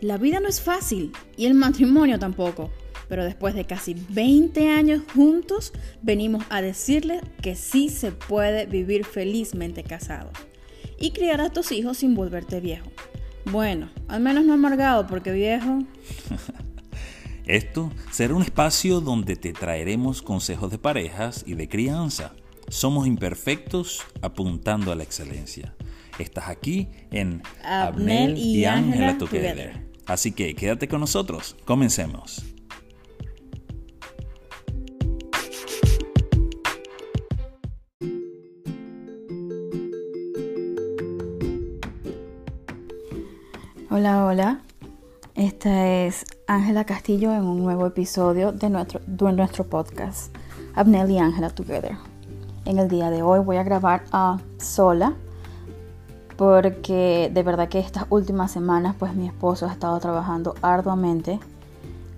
La 0.00 0.16
vida 0.16 0.40
no 0.40 0.48
es 0.48 0.62
fácil 0.62 1.12
y 1.36 1.46
el 1.46 1.54
matrimonio 1.54 2.18
tampoco. 2.18 2.70
Pero 3.08 3.24
después 3.24 3.54
de 3.54 3.66
casi 3.66 3.94
20 4.10 4.68
años 4.68 5.02
juntos, 5.14 5.72
venimos 6.00 6.44
a 6.48 6.62
decirles 6.62 7.20
que 7.42 7.56
sí 7.56 7.88
se 7.88 8.12
puede 8.12 8.66
vivir 8.66 9.04
felizmente 9.04 9.82
casado 9.82 10.30
y 10.98 11.10
criar 11.10 11.40
a 11.40 11.50
tus 11.50 11.72
hijos 11.72 11.98
sin 11.98 12.14
volverte 12.14 12.60
viejo. 12.60 12.88
Bueno, 13.46 13.90
al 14.06 14.20
menos 14.20 14.44
no 14.44 14.52
amargado 14.52 15.06
porque 15.06 15.32
viejo. 15.32 15.80
Esto 17.46 17.90
será 18.12 18.34
un 18.34 18.42
espacio 18.42 19.00
donde 19.00 19.34
te 19.34 19.52
traeremos 19.52 20.22
consejos 20.22 20.70
de 20.70 20.78
parejas 20.78 21.42
y 21.46 21.54
de 21.54 21.68
crianza. 21.68 22.32
Somos 22.68 23.08
imperfectos 23.08 24.02
apuntando 24.22 24.92
a 24.92 24.94
la 24.94 25.02
excelencia. 25.02 25.74
Estás 26.20 26.48
aquí 26.48 26.88
en 27.10 27.42
Abnel 27.64 28.38
y 28.38 28.66
Ángela 28.66 29.18
Together. 29.18 29.89
Así 30.10 30.32
que 30.32 30.56
quédate 30.56 30.88
con 30.88 30.98
nosotros. 30.98 31.54
Comencemos. 31.64 32.44
Hola, 43.88 44.24
hola. 44.26 44.62
Esta 45.36 45.86
es 45.86 46.24
Ángela 46.48 46.84
Castillo 46.84 47.32
en 47.32 47.44
un 47.44 47.62
nuevo 47.62 47.86
episodio 47.86 48.50
de 48.50 48.68
nuestro, 48.68 49.00
de 49.06 49.32
nuestro 49.32 49.62
podcast, 49.68 50.34
Abnel 50.74 51.08
y 51.08 51.18
Ángela 51.18 51.50
Together. 51.50 51.96
En 52.64 52.80
el 52.80 52.88
día 52.88 53.10
de 53.10 53.22
hoy 53.22 53.38
voy 53.38 53.58
a 53.58 53.62
grabar 53.62 54.02
a 54.10 54.40
sola 54.58 55.14
porque 56.40 57.30
de 57.30 57.42
verdad 57.42 57.68
que 57.68 57.80
estas 57.80 58.06
últimas 58.08 58.50
semanas 58.50 58.96
pues 58.98 59.14
mi 59.14 59.26
esposo 59.26 59.66
ha 59.66 59.72
estado 59.72 60.00
trabajando 60.00 60.54
arduamente 60.62 61.38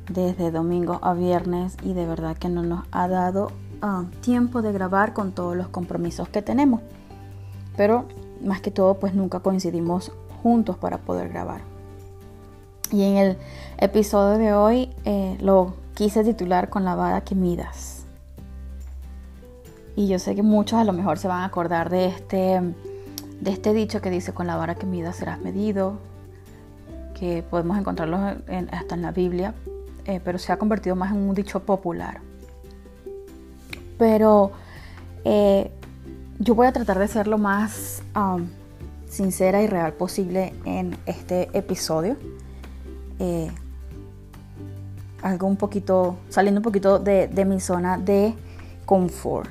desde 0.08 0.52
domingo 0.52 1.00
a 1.02 1.12
viernes 1.12 1.76
y 1.82 1.92
de 1.92 2.06
verdad 2.06 2.36
que 2.36 2.48
no 2.48 2.62
nos 2.62 2.84
ha 2.92 3.08
dado 3.08 3.50
ah, 3.80 4.04
tiempo 4.20 4.62
de 4.62 4.70
grabar 4.70 5.12
con 5.12 5.32
todos 5.32 5.56
los 5.56 5.66
compromisos 5.66 6.28
que 6.28 6.40
tenemos. 6.40 6.82
Pero 7.76 8.04
más 8.44 8.60
que 8.60 8.70
todo 8.70 8.94
pues 8.94 9.12
nunca 9.12 9.40
coincidimos 9.40 10.12
juntos 10.40 10.76
para 10.76 10.98
poder 10.98 11.28
grabar. 11.28 11.62
Y 12.92 13.02
en 13.02 13.16
el 13.16 13.38
episodio 13.78 14.38
de 14.38 14.52
hoy 14.52 14.90
eh, 15.04 15.36
lo 15.40 15.74
quise 15.94 16.22
titular 16.22 16.68
con 16.68 16.84
la 16.84 16.94
vara 16.94 17.22
que 17.22 17.34
midas. 17.34 18.04
Y 19.96 20.06
yo 20.06 20.20
sé 20.20 20.36
que 20.36 20.44
muchos 20.44 20.78
a 20.78 20.84
lo 20.84 20.92
mejor 20.92 21.18
se 21.18 21.26
van 21.26 21.40
a 21.40 21.46
acordar 21.46 21.90
de 21.90 22.06
este, 22.06 22.62
de 23.42 23.50
este 23.50 23.74
dicho 23.74 24.00
que 24.00 24.08
dice 24.08 24.32
con 24.32 24.46
la 24.46 24.54
vara 24.54 24.76
que 24.76 24.86
midas 24.86 25.16
serás 25.16 25.40
medido, 25.40 25.98
que 27.18 27.42
podemos 27.42 27.76
encontrarlo 27.76 28.16
hasta 28.70 28.94
en 28.94 29.02
la 29.02 29.10
Biblia, 29.10 29.52
eh, 30.04 30.20
pero 30.24 30.38
se 30.38 30.52
ha 30.52 30.58
convertido 30.58 30.94
más 30.94 31.10
en 31.10 31.18
un 31.18 31.34
dicho 31.34 31.58
popular. 31.58 32.20
Pero 33.98 34.52
eh, 35.24 35.72
yo 36.38 36.54
voy 36.54 36.68
a 36.68 36.72
tratar 36.72 37.00
de 37.00 37.08
ser 37.08 37.26
lo 37.26 37.36
más 37.36 38.04
um, 38.14 38.46
sincera 39.08 39.60
y 39.60 39.66
real 39.66 39.92
posible 39.94 40.54
en 40.64 40.96
este 41.06 41.50
episodio. 41.52 42.16
Eh, 43.18 43.50
algo 45.20 45.48
un 45.48 45.56
poquito, 45.56 46.16
saliendo 46.28 46.60
un 46.60 46.64
poquito 46.64 47.00
de, 47.00 47.44
mi 47.44 47.58
zona 47.58 47.98
de 47.98 48.34
confort. 48.86 49.50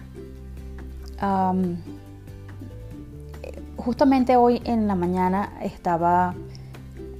Justamente 3.82 4.38
hoy 4.38 4.62
en 4.66 4.88
la 4.88 4.96
mañana 4.96 5.54
estaba, 5.62 6.36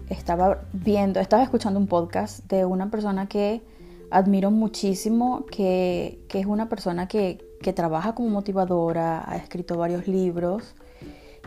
estaba 0.10 0.62
viendo, 0.74 1.20
estaba 1.20 1.44
escuchando 1.44 1.80
un 1.80 1.88
podcast 1.88 2.46
de 2.48 2.66
una 2.66 2.90
persona 2.90 3.28
que 3.28 3.62
admiro 4.10 4.52
muchísimo, 4.52 5.46
que, 5.46 6.20
es 6.30 6.46
una 6.46 6.70
persona 6.70 7.08
que, 7.08 7.44
que 7.62 7.74
trabaja 7.74 8.14
como 8.14 8.30
motivadora, 8.30 9.24
ha 9.30 9.38
escrito 9.38 9.78
varios 9.78 10.08
libros 10.08 10.76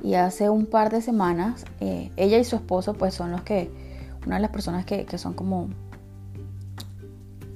y 0.03 0.15
hace 0.15 0.50
un 0.50 0.66
par 0.66 0.91
de 0.91 1.00
semanas 1.00 1.65
eh, 1.81 2.11
ella 2.17 2.38
y 2.38 2.44
su 2.44 2.56
esposo 2.56 2.94
pues 2.94 3.15
son 3.15 3.31
los 3.31 3.43
que, 3.43 3.71
una 4.27 4.37
de 4.37 4.43
las 4.43 4.50
personas 4.50 4.84
que, 4.84 5.06
son 5.19 5.34
como, 5.34 5.69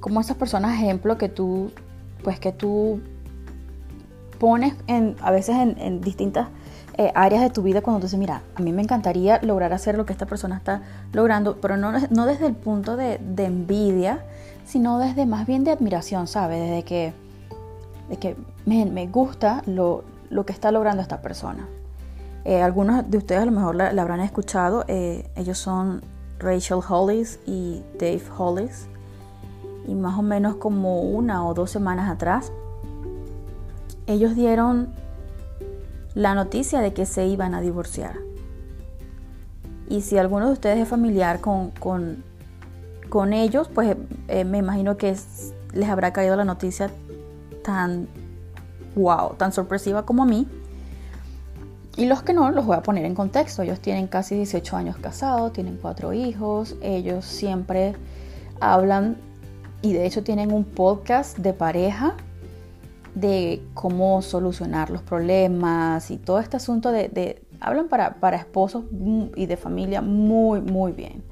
como 0.01 0.21
esas 0.21 0.37
personas 0.37 0.75
ejemplo 0.75 1.19
que 1.19 1.29
tú, 1.29 1.73
pues 2.23 2.39
que 2.39 2.53
tú 2.53 3.01
pones 4.39 4.75
en, 4.87 5.17
a 5.21 5.31
veces 5.31 5.57
en, 5.57 6.01
distintas 6.01 6.49
eh, 7.01 7.13
áreas 7.15 7.43
de 7.43 7.51
tu 7.51 7.63
vida 7.63 7.81
cuando 7.81 8.01
tú 8.01 8.07
dices, 8.07 8.19
mira, 8.19 8.43
a 8.57 8.61
mí 8.61 8.73
me 8.73 8.83
encantaría 8.83 9.39
lograr 9.43 9.73
hacer 9.73 9.97
lo 9.97 10.05
que 10.05 10.13
esta 10.13 10.27
persona 10.27 10.57
está 10.57 10.83
logrando, 11.13 11.61
pero 11.61 11.77
no, 11.77 11.93
no 12.11 12.27
desde 12.27 12.47
el 12.47 12.55
punto 12.55 12.97
de, 12.97 13.21
envidia, 13.37 14.25
sino 14.67 14.99
desde 14.99 15.25
más 15.25 15.47
bien 15.47 15.63
de 15.63 15.71
admiración, 15.71 16.27
¿sabes? 16.27 16.61
Desde 16.61 16.83
que, 16.83 17.13
de 18.09 18.17
que 18.17 18.37
me, 18.67 19.07
gusta 19.07 19.63
lo, 19.67 20.03
lo 20.29 20.45
que 20.45 20.53
está 20.53 20.73
logrando 20.73 21.01
esta 21.01 21.23
persona. 21.23 21.69
Eh, 22.45 22.63
algunos 22.63 23.09
de 23.09 23.19
ustedes 23.19 23.43
a 23.43 23.45
lo 23.45 23.53
mejor 23.53 23.77
la, 23.77 23.91
habrán 23.91 24.19
escuchado. 24.19 24.85
Eh, 24.89 25.31
ellos 25.37 25.57
son 25.57 26.03
Rachel 26.41 26.81
Hollis 26.89 27.39
y 27.47 27.81
Dave 28.01 28.25
Hollis. 28.37 28.89
Y 29.87 29.95
más 29.95 30.19
o 30.19 30.23
menos 30.23 30.57
como 30.57 31.03
una 31.03 31.47
o 31.47 31.55
dos 31.55 31.71
semanas 31.71 32.11
atrás, 32.11 32.51
ellos 34.09 34.35
dieron 34.35 34.89
la 36.19 36.35
noticia 36.35 36.81
de 36.81 36.93
que 36.93 37.07
se 37.07 37.27
iban 37.29 37.55
a 37.55 37.61
divorciar. 37.61 38.17
Y 39.89 40.01
si 40.01 40.19
alguno 40.19 40.47
de 40.47 40.53
ustedes 40.55 40.79
es 40.81 40.89
familiar 40.89 41.41
con, 41.41 41.71
con, 41.71 43.33
ellos, 43.33 43.71
pues 43.73 43.97
eh, 44.27 44.45
me 44.45 44.59
imagino 44.59 44.97
que 44.97 45.15
les 45.73 45.89
habrá 45.89 46.13
caído 46.13 46.35
la 46.35 46.45
noticia 46.45 46.91
tan 47.63 48.09
wow, 48.97 49.35
tan 49.37 49.53
sorpresiva 49.53 50.05
como 50.05 50.25
a 50.25 50.27
mí. 50.27 50.49
Y 51.97 52.07
los 52.07 52.25
que 52.25 52.33
no, 52.33 52.51
los 52.51 52.67
voy 52.67 52.77
a 52.77 52.83
poner 52.83 53.05
en 53.05 53.15
contexto. 53.15 53.63
Ellos 53.63 53.79
tienen 53.79 54.09
casi 54.09 54.35
18 54.35 54.77
años 54.77 54.97
casados, 54.97 55.53
tienen 55.53 55.79
cuatro 55.81 56.13
hijos, 56.13 56.75
ellos 56.83 57.25
siempre 57.27 57.95
hablan 58.59 59.19
y 59.83 59.93
de 59.93 60.05
hecho 60.05 60.25
tienen 60.25 60.51
un 60.53 60.65
podcast 60.65 61.39
de 61.39 61.53
pareja 61.53 62.17
de 63.21 63.63
cómo 63.75 64.23
solucionar 64.23 64.91
los 64.91 65.03
problemas 65.03 66.11
y 66.11 66.19
todo 66.19 66.39
este 66.39 66.57
asunto 66.57 66.91
de... 66.93 67.43
hablan 67.61 67.89
para, 67.89 68.21
para 68.21 68.37
esposos 68.37 68.85
y 69.35 69.47
de 69.47 69.57
familia 69.57 70.03
muy, 70.03 70.61
muy 70.61 70.93
bien. 70.93 71.23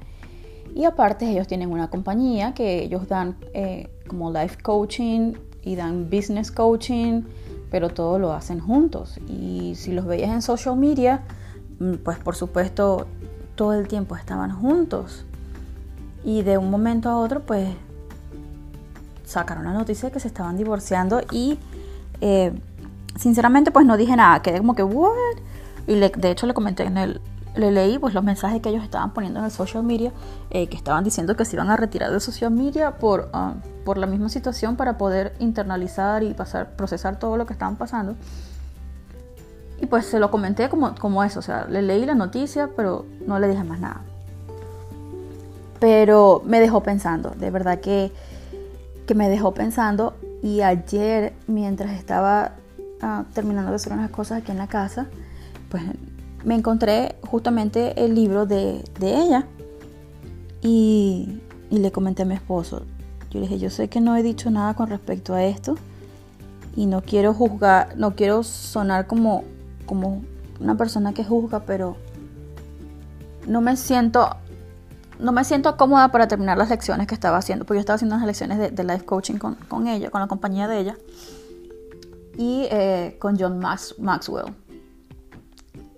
Y 0.75 0.85
aparte 0.85 1.29
ellos 1.29 1.47
tienen 1.47 1.71
una 1.71 1.89
compañía 1.89 2.53
que 2.53 2.83
ellos 2.83 3.07
dan 3.07 3.37
eh, 3.53 3.89
como 4.07 4.31
life 4.31 4.57
coaching 4.61 5.33
y 5.63 5.75
dan 5.75 6.09
business 6.09 6.51
coaching 6.51 7.23
pero 7.69 7.89
todo 7.89 8.19
lo 8.19 8.33
hacen 8.33 8.59
juntos. 8.59 9.19
Y 9.27 9.73
si 9.75 9.91
los 9.91 10.05
veías 10.05 10.31
en 10.31 10.41
social 10.41 10.75
media, 10.77 11.23
mm, 11.79 11.95
pues 11.95 12.17
por 12.17 12.35
supuesto 12.35 13.07
todo 13.55 13.73
el 13.73 13.87
tiempo 13.87 14.15
estaban 14.15 14.51
juntos. 14.51 15.25
Y 16.23 16.43
de 16.43 16.57
un 16.57 16.69
momento 16.69 17.09
a 17.09 17.17
otro, 17.17 17.41
pues 17.41 17.69
sacaron 19.25 19.65
la 19.65 19.73
noticia 19.73 20.09
de 20.09 20.13
que 20.13 20.19
se 20.19 20.27
estaban 20.27 20.57
divorciando 20.57 21.21
y 21.31 21.59
eh, 22.21 22.53
sinceramente 23.15 23.71
pues 23.71 23.85
no 23.85 23.97
dije 23.97 24.15
nada, 24.15 24.41
quedé 24.41 24.59
como 24.59 24.75
que, 24.75 24.83
¿what? 24.83 25.37
Y 25.87 25.95
de 25.95 26.31
hecho 26.31 26.45
le 26.47 26.53
comenté 26.53 26.83
en 26.83 26.97
el, 26.97 27.21
le 27.57 27.71
leí 27.71 27.97
pues 27.97 28.13
los 28.13 28.23
mensajes 28.23 28.61
que 28.61 28.69
ellos 28.69 28.83
estaban 28.83 29.13
poniendo 29.13 29.39
en 29.39 29.45
el 29.45 29.51
social 29.51 29.83
media, 29.83 30.11
eh, 30.49 30.67
que 30.67 30.77
estaban 30.77 31.03
diciendo 31.03 31.35
que 31.35 31.45
se 31.45 31.55
iban 31.55 31.69
a 31.69 31.77
retirar 31.77 32.11
de 32.11 32.19
social 32.19 32.51
media 32.51 32.97
por, 32.97 33.29
ah, 33.33 33.55
por 33.85 33.97
la 33.97 34.07
misma 34.07 34.29
situación 34.29 34.75
para 34.75 34.97
poder 34.97 35.33
internalizar 35.39 36.23
y 36.23 36.33
pasar, 36.33 36.75
procesar 36.75 37.19
todo 37.19 37.37
lo 37.37 37.45
que 37.45 37.53
estaban 37.53 37.75
pasando. 37.75 38.15
Y 39.79 39.85
pues 39.85 40.05
se 40.05 40.19
lo 40.19 40.31
comenté 40.31 40.69
como, 40.69 40.95
como 40.95 41.23
eso, 41.23 41.39
o 41.39 41.43
sea, 41.43 41.65
le 41.65 41.81
leí 41.81 42.05
la 42.05 42.15
noticia, 42.15 42.69
pero 42.75 43.05
no 43.25 43.39
le 43.39 43.47
dije 43.47 43.63
más 43.63 43.79
nada. 43.79 44.01
Pero 45.79 46.41
me 46.45 46.59
dejó 46.59 46.81
pensando, 46.81 47.29
de 47.31 47.51
verdad 47.51 47.79
que, 47.79 48.11
que 49.05 49.13
me 49.13 49.29
dejó 49.29 49.53
pensando. 49.53 50.15
Y 50.41 50.61
ayer, 50.61 51.33
mientras 51.47 51.97
estaba 51.97 52.53
ah, 53.01 53.25
terminando 53.33 53.71
de 53.71 53.75
hacer 53.75 53.93
unas 53.93 54.11
cosas 54.11 54.41
aquí 54.41 54.51
en 54.51 54.57
la 54.57 54.67
casa, 54.67 55.07
pues 55.69 55.83
me 56.43 56.55
encontré 56.55 57.15
justamente 57.23 58.03
el 58.03 58.15
libro 58.15 58.45
de, 58.45 58.83
ella 59.01 59.45
y, 60.61 61.41
le 61.69 61.91
comenté 61.91 62.23
a 62.23 62.25
mi 62.25 62.35
esposo. 62.35 62.83
Yo 63.29 63.39
le 63.39 63.47
dije, 63.47 63.59
yo 63.59 63.69
sé 63.69 63.89
que 63.89 63.99
no 63.99 64.15
he 64.15 64.23
dicho 64.23 64.49
nada 64.49 64.73
con 64.73 64.89
respecto 64.89 65.33
a 65.33 65.43
esto 65.43 65.75
y 66.75 66.85
no 66.85 67.01
quiero 67.01 67.33
juzgar, 67.33 67.97
no 67.97 68.15
quiero 68.15 68.43
sonar 68.43 69.07
como, 69.07 69.43
como 69.85 70.23
una 70.61 70.77
persona 70.77 71.13
que 71.13 71.25
juzga, 71.25 71.63
pero 71.65 71.97
no 73.45 73.59
me 73.59 73.75
siento 73.75 74.29
no 75.19 75.31
me 75.31 75.43
siento 75.43 75.77
cómoda 75.77 76.09
para 76.09 76.27
terminar 76.27 76.57
las 76.57 76.69
lecciones 76.69 77.07
que 77.07 77.15
estaba 77.15 77.37
haciendo, 77.37 77.65
porque 77.65 77.77
yo 77.77 77.81
estaba 77.81 77.95
haciendo 77.95 78.15
unas 78.15 78.27
lecciones 78.27 78.75
de, 78.75 78.83
life 78.83 79.05
coaching 79.05 79.35
con, 79.35 79.87
ella, 79.87 80.09
con 80.09 80.21
la 80.21 80.27
compañía 80.27 80.67
de 80.67 80.79
ella, 80.79 80.97
y 82.37 82.67
eh, 82.69 83.17
con 83.19 83.37
John 83.39 83.59
Maxwell. 83.59 84.53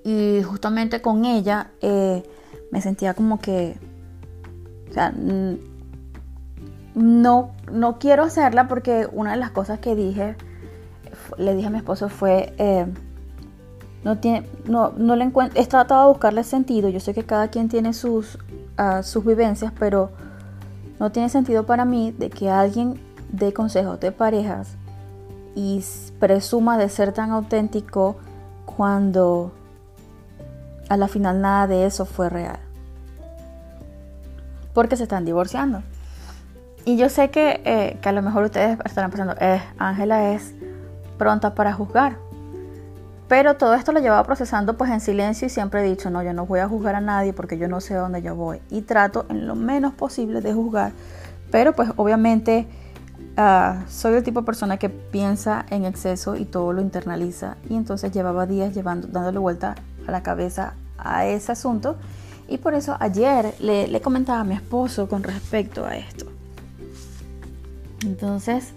Y 0.03 0.41
justamente 0.43 1.01
con 1.01 1.25
ella 1.25 1.71
eh, 1.81 2.23
me 2.71 2.81
sentía 2.81 3.13
como 3.13 3.39
que 3.39 3.77
O 4.89 4.93
sea, 4.93 5.13
no, 6.95 7.51
no 7.71 7.99
quiero 7.99 8.23
hacerla 8.23 8.67
porque 8.67 9.07
una 9.11 9.31
de 9.31 9.37
las 9.37 9.51
cosas 9.51 9.79
que 9.79 9.95
dije, 9.95 10.35
le 11.37 11.55
dije 11.55 11.67
a 11.67 11.69
mi 11.69 11.77
esposo 11.77 12.09
fue, 12.09 12.53
eh, 12.57 12.85
no 14.03 14.17
tiene, 14.19 14.47
no, 14.65 14.93
no 14.97 15.15
le 15.15 15.25
encuentro, 15.25 15.61
he 15.61 15.65
tratado 15.65 16.03
de 16.03 16.09
buscarle 16.09 16.43
sentido, 16.43 16.89
yo 16.89 16.99
sé 16.99 17.13
que 17.13 17.23
cada 17.23 17.49
quien 17.49 17.69
tiene 17.69 17.93
sus, 17.93 18.39
sus 19.03 19.25
vivencias, 19.25 19.73
pero 19.77 20.09
no 20.99 21.11
tiene 21.11 21.29
sentido 21.29 21.65
para 21.65 21.85
mí 21.85 22.11
de 22.11 22.29
que 22.29 22.49
alguien 22.49 22.99
dé 23.31 23.53
consejos 23.53 23.99
de 23.99 24.11
parejas 24.11 24.75
y 25.55 25.83
presuma 26.19 26.77
de 26.77 26.89
ser 26.89 27.11
tan 27.13 27.31
auténtico 27.31 28.17
cuando 28.65 29.51
a 30.89 30.97
la 30.97 31.07
final 31.07 31.41
nada 31.41 31.67
de 31.67 31.85
eso 31.85 32.05
fue 32.05 32.29
real. 32.29 32.59
Porque 34.73 34.95
se 34.95 35.03
están 35.03 35.25
divorciando. 35.25 35.83
Y 36.85 36.97
yo 36.97 37.09
sé 37.09 37.29
que, 37.29 37.61
eh, 37.65 37.97
que 38.01 38.09
a 38.09 38.11
lo 38.11 38.21
mejor 38.21 38.45
ustedes 38.45 38.79
estarán 38.85 39.11
pensando, 39.11 39.35
eh, 39.39 39.61
Ángela 39.77 40.31
es 40.31 40.53
pronta 41.17 41.53
para 41.53 41.73
juzgar. 41.73 42.17
Pero 43.29 43.57
todo 43.57 43.75
esto 43.75 43.91
lo 43.91 43.99
llevaba 43.99 44.23
procesando 44.23 44.75
pues 44.75 44.89
en 44.89 44.99
silencio 44.99 45.45
y 45.45 45.49
siempre 45.49 45.81
he 45.81 45.89
dicho, 45.89 46.09
no, 46.09 46.23
yo 46.23 46.33
no 46.33 46.47
voy 46.47 46.61
a 46.61 46.67
juzgar 46.67 46.95
a 46.95 47.01
nadie 47.01 47.31
porque 47.31 47.59
yo 47.59 47.67
no 47.67 47.79
sé 47.79 47.93
dónde 47.93 48.23
yo 48.23 48.35
voy. 48.35 48.59
Y 48.71 48.81
trato 48.81 49.27
en 49.29 49.47
lo 49.47 49.55
menos 49.55 49.93
posible 49.93 50.41
de 50.41 50.51
juzgar. 50.51 50.91
Pero 51.51 51.73
pues 51.73 51.91
obviamente 51.95 52.67
uh, 53.37 53.87
soy 53.87 54.15
el 54.15 54.23
tipo 54.23 54.41
de 54.41 54.47
persona 54.47 54.77
que 54.77 54.89
piensa 54.89 55.63
en 55.69 55.85
exceso 55.85 56.35
y 56.35 56.45
todo 56.45 56.73
lo 56.73 56.81
internaliza. 56.81 57.57
Y 57.69 57.75
entonces 57.75 58.11
llevaba 58.11 58.47
días 58.47 58.73
llevando, 58.73 59.07
dándole 59.07 59.37
vuelta 59.37 59.75
a 60.07 60.11
la 60.11 60.23
cabeza 60.23 60.73
a 60.97 61.27
ese 61.27 61.51
asunto. 61.51 61.97
Y 62.47 62.57
por 62.57 62.73
eso 62.73 62.97
ayer 62.99 63.53
le 63.59 64.01
comentaba 64.01 64.39
a 64.39 64.43
mi 64.43 64.55
esposo 64.55 65.07
con 65.07 65.21
respecto 65.21 65.85
a 65.85 65.95
esto. 65.95 66.25
Entonces, 68.03 68.73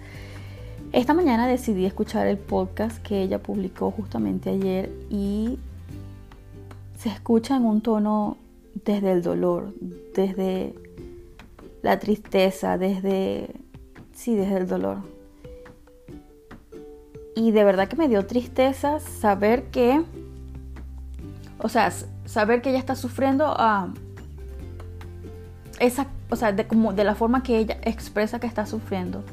esta 0.92 1.14
mañana 1.14 1.46
decidí 1.46 1.86
escuchar 1.86 2.26
el 2.26 2.36
podcast 2.36 3.02
que 3.02 3.22
ella 3.22 3.42
publicó 3.42 3.90
justamente 3.90 4.50
ayer 4.50 4.92
y 5.08 5.58
se 6.98 7.08
escucha 7.08 7.56
en 7.56 7.64
un 7.64 7.80
tono 7.80 8.36
desde 8.84 9.12
el 9.12 9.22
dolor, 9.22 9.72
desde 10.14 10.74
la 11.82 11.98
tristeza, 11.98 12.76
desde... 12.76 13.48
Sí, 14.12 14.36
desde 14.36 14.58
el 14.58 14.68
dolor. 14.68 14.98
Y 17.34 17.50
de 17.52 17.64
verdad 17.64 17.88
que 17.88 17.96
me 17.96 18.08
dio 18.08 18.26
tristeza 18.26 19.00
saber 19.00 19.64
que... 19.70 20.04
O 21.58 21.70
sea, 21.70 21.90
saber 22.26 22.60
que 22.60 22.68
ella 22.68 22.78
está 22.78 22.96
sufriendo 22.96 23.46
a... 23.46 23.94
esa, 25.80 26.08
o 26.28 26.36
sea, 26.36 26.52
de, 26.52 26.66
como, 26.66 26.92
de 26.92 27.04
la 27.04 27.14
forma 27.14 27.42
que 27.42 27.56
ella 27.56 27.78
expresa 27.82 28.38
que 28.38 28.46
está 28.46 28.66
sufriendo 28.66 29.24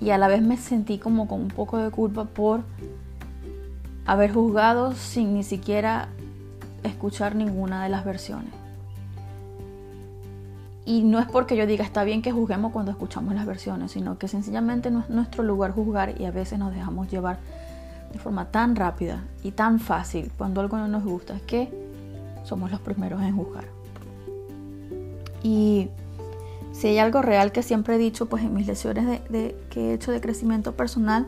y 0.00 0.10
a 0.10 0.18
la 0.18 0.28
vez 0.28 0.42
me 0.42 0.56
sentí 0.56 0.98
como 0.98 1.28
con 1.28 1.40
un 1.42 1.48
poco 1.48 1.78
de 1.78 1.90
culpa 1.90 2.24
por 2.24 2.62
haber 4.06 4.32
juzgado 4.32 4.94
sin 4.94 5.34
ni 5.34 5.42
siquiera 5.42 6.08
escuchar 6.82 7.34
ninguna 7.34 7.82
de 7.82 7.90
las 7.90 8.04
versiones. 8.04 8.52
Y 10.86 11.02
no 11.02 11.18
es 11.20 11.26
porque 11.26 11.56
yo 11.56 11.66
diga 11.66 11.84
está 11.84 12.02
bien 12.04 12.22
que 12.22 12.32
juzguemos 12.32 12.72
cuando 12.72 12.90
escuchamos 12.90 13.34
las 13.34 13.46
versiones, 13.46 13.92
sino 13.92 14.18
que 14.18 14.26
sencillamente 14.26 14.90
no 14.90 15.00
es 15.00 15.10
nuestro 15.10 15.42
lugar 15.42 15.72
juzgar 15.72 16.20
y 16.20 16.24
a 16.24 16.30
veces 16.30 16.58
nos 16.58 16.72
dejamos 16.72 17.08
llevar 17.10 17.38
de 18.12 18.18
forma 18.18 18.46
tan 18.46 18.74
rápida 18.74 19.22
y 19.42 19.52
tan 19.52 19.78
fácil 19.78 20.32
cuando 20.36 20.60
algo 20.60 20.78
no 20.78 20.88
nos 20.88 21.04
gusta 21.04 21.38
que 21.46 21.70
somos 22.44 22.70
los 22.70 22.80
primeros 22.80 23.22
en 23.22 23.36
juzgar. 23.36 23.64
Y 25.42 25.88
si 26.72 26.88
hay 26.88 26.98
algo 26.98 27.22
real 27.22 27.52
que 27.52 27.62
siempre 27.62 27.96
he 27.96 27.98
dicho, 27.98 28.26
pues 28.26 28.42
en 28.42 28.54
mis 28.54 28.66
lecciones 28.66 29.20
de, 29.28 29.56
que 29.70 29.90
he 29.90 29.94
hecho 29.94 30.12
de 30.12 30.20
crecimiento 30.20 30.72
personal, 30.72 31.26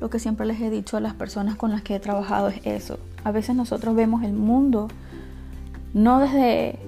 lo 0.00 0.10
que 0.10 0.18
siempre 0.18 0.44
les 0.46 0.60
he 0.60 0.70
dicho 0.70 0.96
a 0.96 1.00
las 1.00 1.14
personas 1.14 1.56
con 1.56 1.70
las 1.70 1.82
que 1.82 1.94
he 1.94 2.00
trabajado 2.00 2.48
es 2.48 2.60
eso. 2.64 2.98
A 3.22 3.30
veces 3.30 3.54
nosotros 3.56 3.94
vemos 3.94 4.22
el 4.22 4.32
mundo 4.32 4.88
no 5.94 6.18
desde 6.18 6.78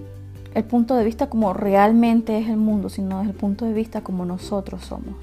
el 0.54 0.64
punto 0.64 0.96
de 0.96 1.04
vista 1.04 1.28
como 1.28 1.52
realmente 1.54 2.38
es 2.38 2.48
el 2.48 2.56
mundo, 2.56 2.88
sino 2.88 3.18
desde 3.18 3.30
el 3.30 3.36
punto 3.36 3.64
de 3.64 3.72
vista 3.72 4.02
como 4.02 4.24
nosotros 4.26 4.84
somos. 4.84 5.14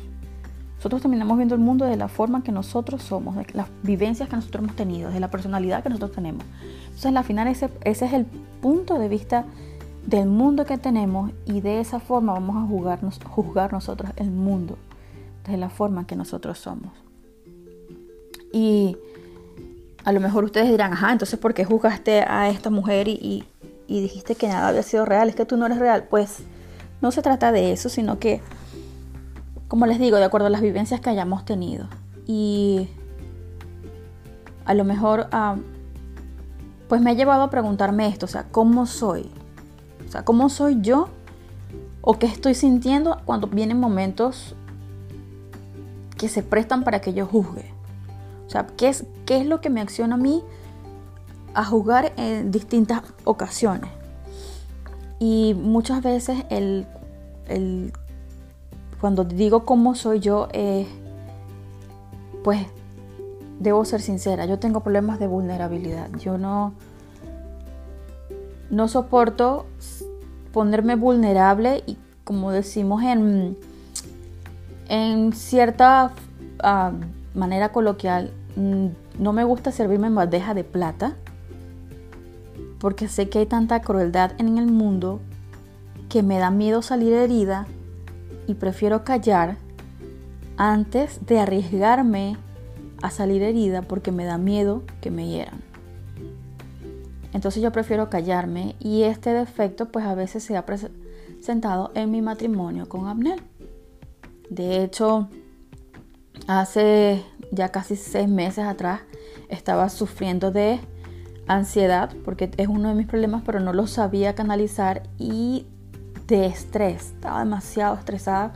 Nosotros 0.77 1.01
terminamos 1.01 1.37
viendo 1.37 1.55
el 1.55 1.61
mundo 1.61 1.85
de 1.85 1.95
la 1.95 2.07
forma 2.07 2.43
que 2.43 2.51
nosotros 2.51 3.03
somos, 3.03 3.35
de 3.35 3.45
las 3.53 3.67
vivencias 3.83 4.27
que 4.27 4.35
nosotros 4.35 4.63
hemos 4.63 4.75
tenido, 4.75 5.11
de 5.11 5.19
la 5.19 5.31
personalidad 5.31 5.81
que 5.81 5.89
nosotros 5.89 6.11
tenemos. 6.11 6.43
Entonces, 6.87 7.15
al 7.15 7.23
final, 7.23 7.47
ese, 7.47 7.69
ese 7.83 8.05
es 8.05 8.13
el 8.13 8.25
punto 8.61 8.99
de 8.99 9.07
vista 9.07 9.45
del 10.05 10.27
mundo 10.27 10.65
que 10.65 10.77
tenemos 10.77 11.31
y 11.45 11.61
de 11.61 11.79
esa 11.79 11.99
forma 11.99 12.33
vamos 12.33 12.57
a 12.57 12.67
juzgarnos, 12.67 13.19
juzgar 13.25 13.71
nosotros 13.71 14.11
el 14.17 14.31
mundo, 14.31 14.77
de 15.47 15.57
la 15.57 15.69
forma 15.69 16.05
que 16.05 16.15
nosotros 16.15 16.59
somos. 16.59 16.91
Y 18.51 18.97
a 20.03 20.11
lo 20.11 20.19
mejor 20.19 20.43
ustedes 20.43 20.69
dirán, 20.69 20.93
ajá, 20.93 21.11
entonces 21.11 21.39
¿por 21.39 21.53
qué 21.53 21.65
juzgaste 21.65 22.21
a 22.21 22.49
esta 22.49 22.69
mujer 22.69 23.07
y, 23.07 23.45
y 23.87 24.01
dijiste 24.01 24.35
que 24.35 24.47
nada 24.47 24.67
había 24.67 24.83
sido 24.83 25.05
real? 25.05 25.29
Es 25.29 25.35
que 25.35 25.45
tú 25.45 25.57
no 25.57 25.65
eres 25.65 25.79
real. 25.79 26.05
Pues 26.09 26.43
no 27.01 27.11
se 27.11 27.21
trata 27.21 27.51
de 27.51 27.71
eso, 27.71 27.89
sino 27.89 28.19
que, 28.19 28.41
como 29.67 29.85
les 29.85 29.99
digo, 29.99 30.17
de 30.17 30.25
acuerdo 30.25 30.47
a 30.47 30.49
las 30.49 30.61
vivencias 30.61 31.01
que 31.01 31.09
hayamos 31.09 31.45
tenido. 31.45 31.87
Y 32.27 32.89
a 34.65 34.73
lo 34.73 34.83
mejor, 34.83 35.27
ah, 35.31 35.55
pues 36.87 37.01
me 37.01 37.11
ha 37.11 37.13
llevado 37.13 37.43
a 37.43 37.49
preguntarme 37.49 38.07
esto, 38.07 38.25
o 38.25 38.29
sea, 38.29 38.45
¿cómo 38.51 38.85
soy? 38.85 39.29
Sea, 40.13 40.23
¿cómo 40.23 40.47
soy 40.49 40.79
yo? 40.79 41.07
¿O 42.01 42.19
qué 42.19 42.27
estoy 42.27 42.53
sintiendo 42.53 43.17
cuando 43.25 43.47
vienen 43.47 43.79
momentos 43.79 44.55
que 46.19 46.29
se 46.29 46.43
prestan 46.43 46.83
para 46.83 47.01
que 47.01 47.15
yo 47.15 47.25
juzgue? 47.25 47.73
O 48.45 48.49
sea, 48.51 48.67
¿qué 48.77 48.89
es, 48.89 49.05
qué 49.25 49.37
es 49.37 49.47
lo 49.47 49.59
que 49.59 49.71
me 49.71 49.81
acciona 49.81 50.13
a 50.13 50.17
mí 50.19 50.43
a 51.55 51.65
juzgar 51.65 52.13
en 52.15 52.51
distintas 52.51 53.01
ocasiones? 53.23 53.89
Y 55.17 55.55
muchas 55.55 56.03
veces 56.03 56.45
el, 56.51 56.85
cuando 59.01 59.23
digo 59.23 59.65
cómo 59.65 59.95
soy 59.95 60.19
yo, 60.19 60.47
pues 62.43 62.67
debo 63.59 63.83
ser 63.83 63.99
sincera, 63.99 64.45
yo 64.45 64.59
tengo 64.59 64.81
problemas 64.81 65.17
de 65.17 65.25
vulnerabilidad. 65.25 66.11
Yo 66.19 66.37
no, 66.37 66.73
no 68.69 68.87
soporto 68.87 69.65
ponerme 70.53 70.95
vulnerable 70.95 71.83
y 71.85 71.97
como 72.23 72.51
decimos 72.51 73.03
en, 73.03 73.57
en 74.87 75.33
cierta 75.33 76.13
ah, 76.59 76.93
manera 77.33 77.73
coloquial, 77.73 78.31
mm, 78.55 78.87
no 79.19 79.33
me 79.33 79.43
gusta 79.43 79.71
servirme 79.71 80.07
en 80.07 80.15
bandeja 80.15 80.53
de 80.53 80.63
plata 80.63 81.15
porque 82.79 83.07
sé 83.07 83.29
que 83.29 83.39
hay 83.39 83.45
tanta 83.45 83.81
crueldad 83.81 84.33
en 84.37 84.57
el 84.57 84.67
mundo 84.67 85.19
que 86.07 86.21
me 86.21 86.37
da 86.37 86.51
miedo 86.51 86.81
salir 86.81 87.13
herida 87.13 87.65
y 88.45 88.53
prefiero 88.53 89.03
callar 89.03 89.57
antes 90.57 91.25
de 91.25 91.39
arriesgarme 91.39 92.37
a 93.01 93.09
salir 93.09 93.41
herida 93.41 93.81
porque 93.81 94.11
me 94.11 94.25
da 94.25 94.37
miedo 94.37 94.83
que 95.01 95.11
me 95.11 95.27
hieran. 95.27 95.72
Entonces 97.33 97.63
yo 97.63 97.71
prefiero 97.71 98.09
callarme 98.09 98.75
y 98.79 99.03
este 99.03 99.33
defecto 99.33 99.91
pues 99.91 100.05
a 100.05 100.15
veces 100.15 100.43
se 100.43 100.55
ha 100.55 100.65
presentado 100.65 101.91
en 101.95 102.11
mi 102.11 102.21
matrimonio 102.21 102.87
con 102.87 103.07
Abner. 103.07 103.41
De 104.49 104.83
hecho, 104.83 105.27
hace 106.47 107.23
ya 107.51 107.69
casi 107.69 107.95
seis 107.95 108.29
meses 108.29 108.65
atrás 108.65 109.01
estaba 109.49 109.89
sufriendo 109.89 110.51
de 110.51 110.79
ansiedad 111.47 112.11
porque 112.23 112.51
es 112.57 112.67
uno 112.67 112.89
de 112.89 112.95
mis 112.95 113.07
problemas 113.07 113.43
pero 113.45 113.59
no 113.59 113.73
lo 113.73 113.87
sabía 113.87 114.35
canalizar 114.35 115.03
y 115.17 115.65
de 116.27 116.45
estrés. 116.45 117.13
Estaba 117.15 117.39
demasiado 117.39 117.95
estresada 117.95 118.53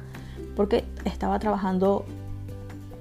porque 0.55 0.85
estaba 1.03 1.39
trabajando 1.39 2.05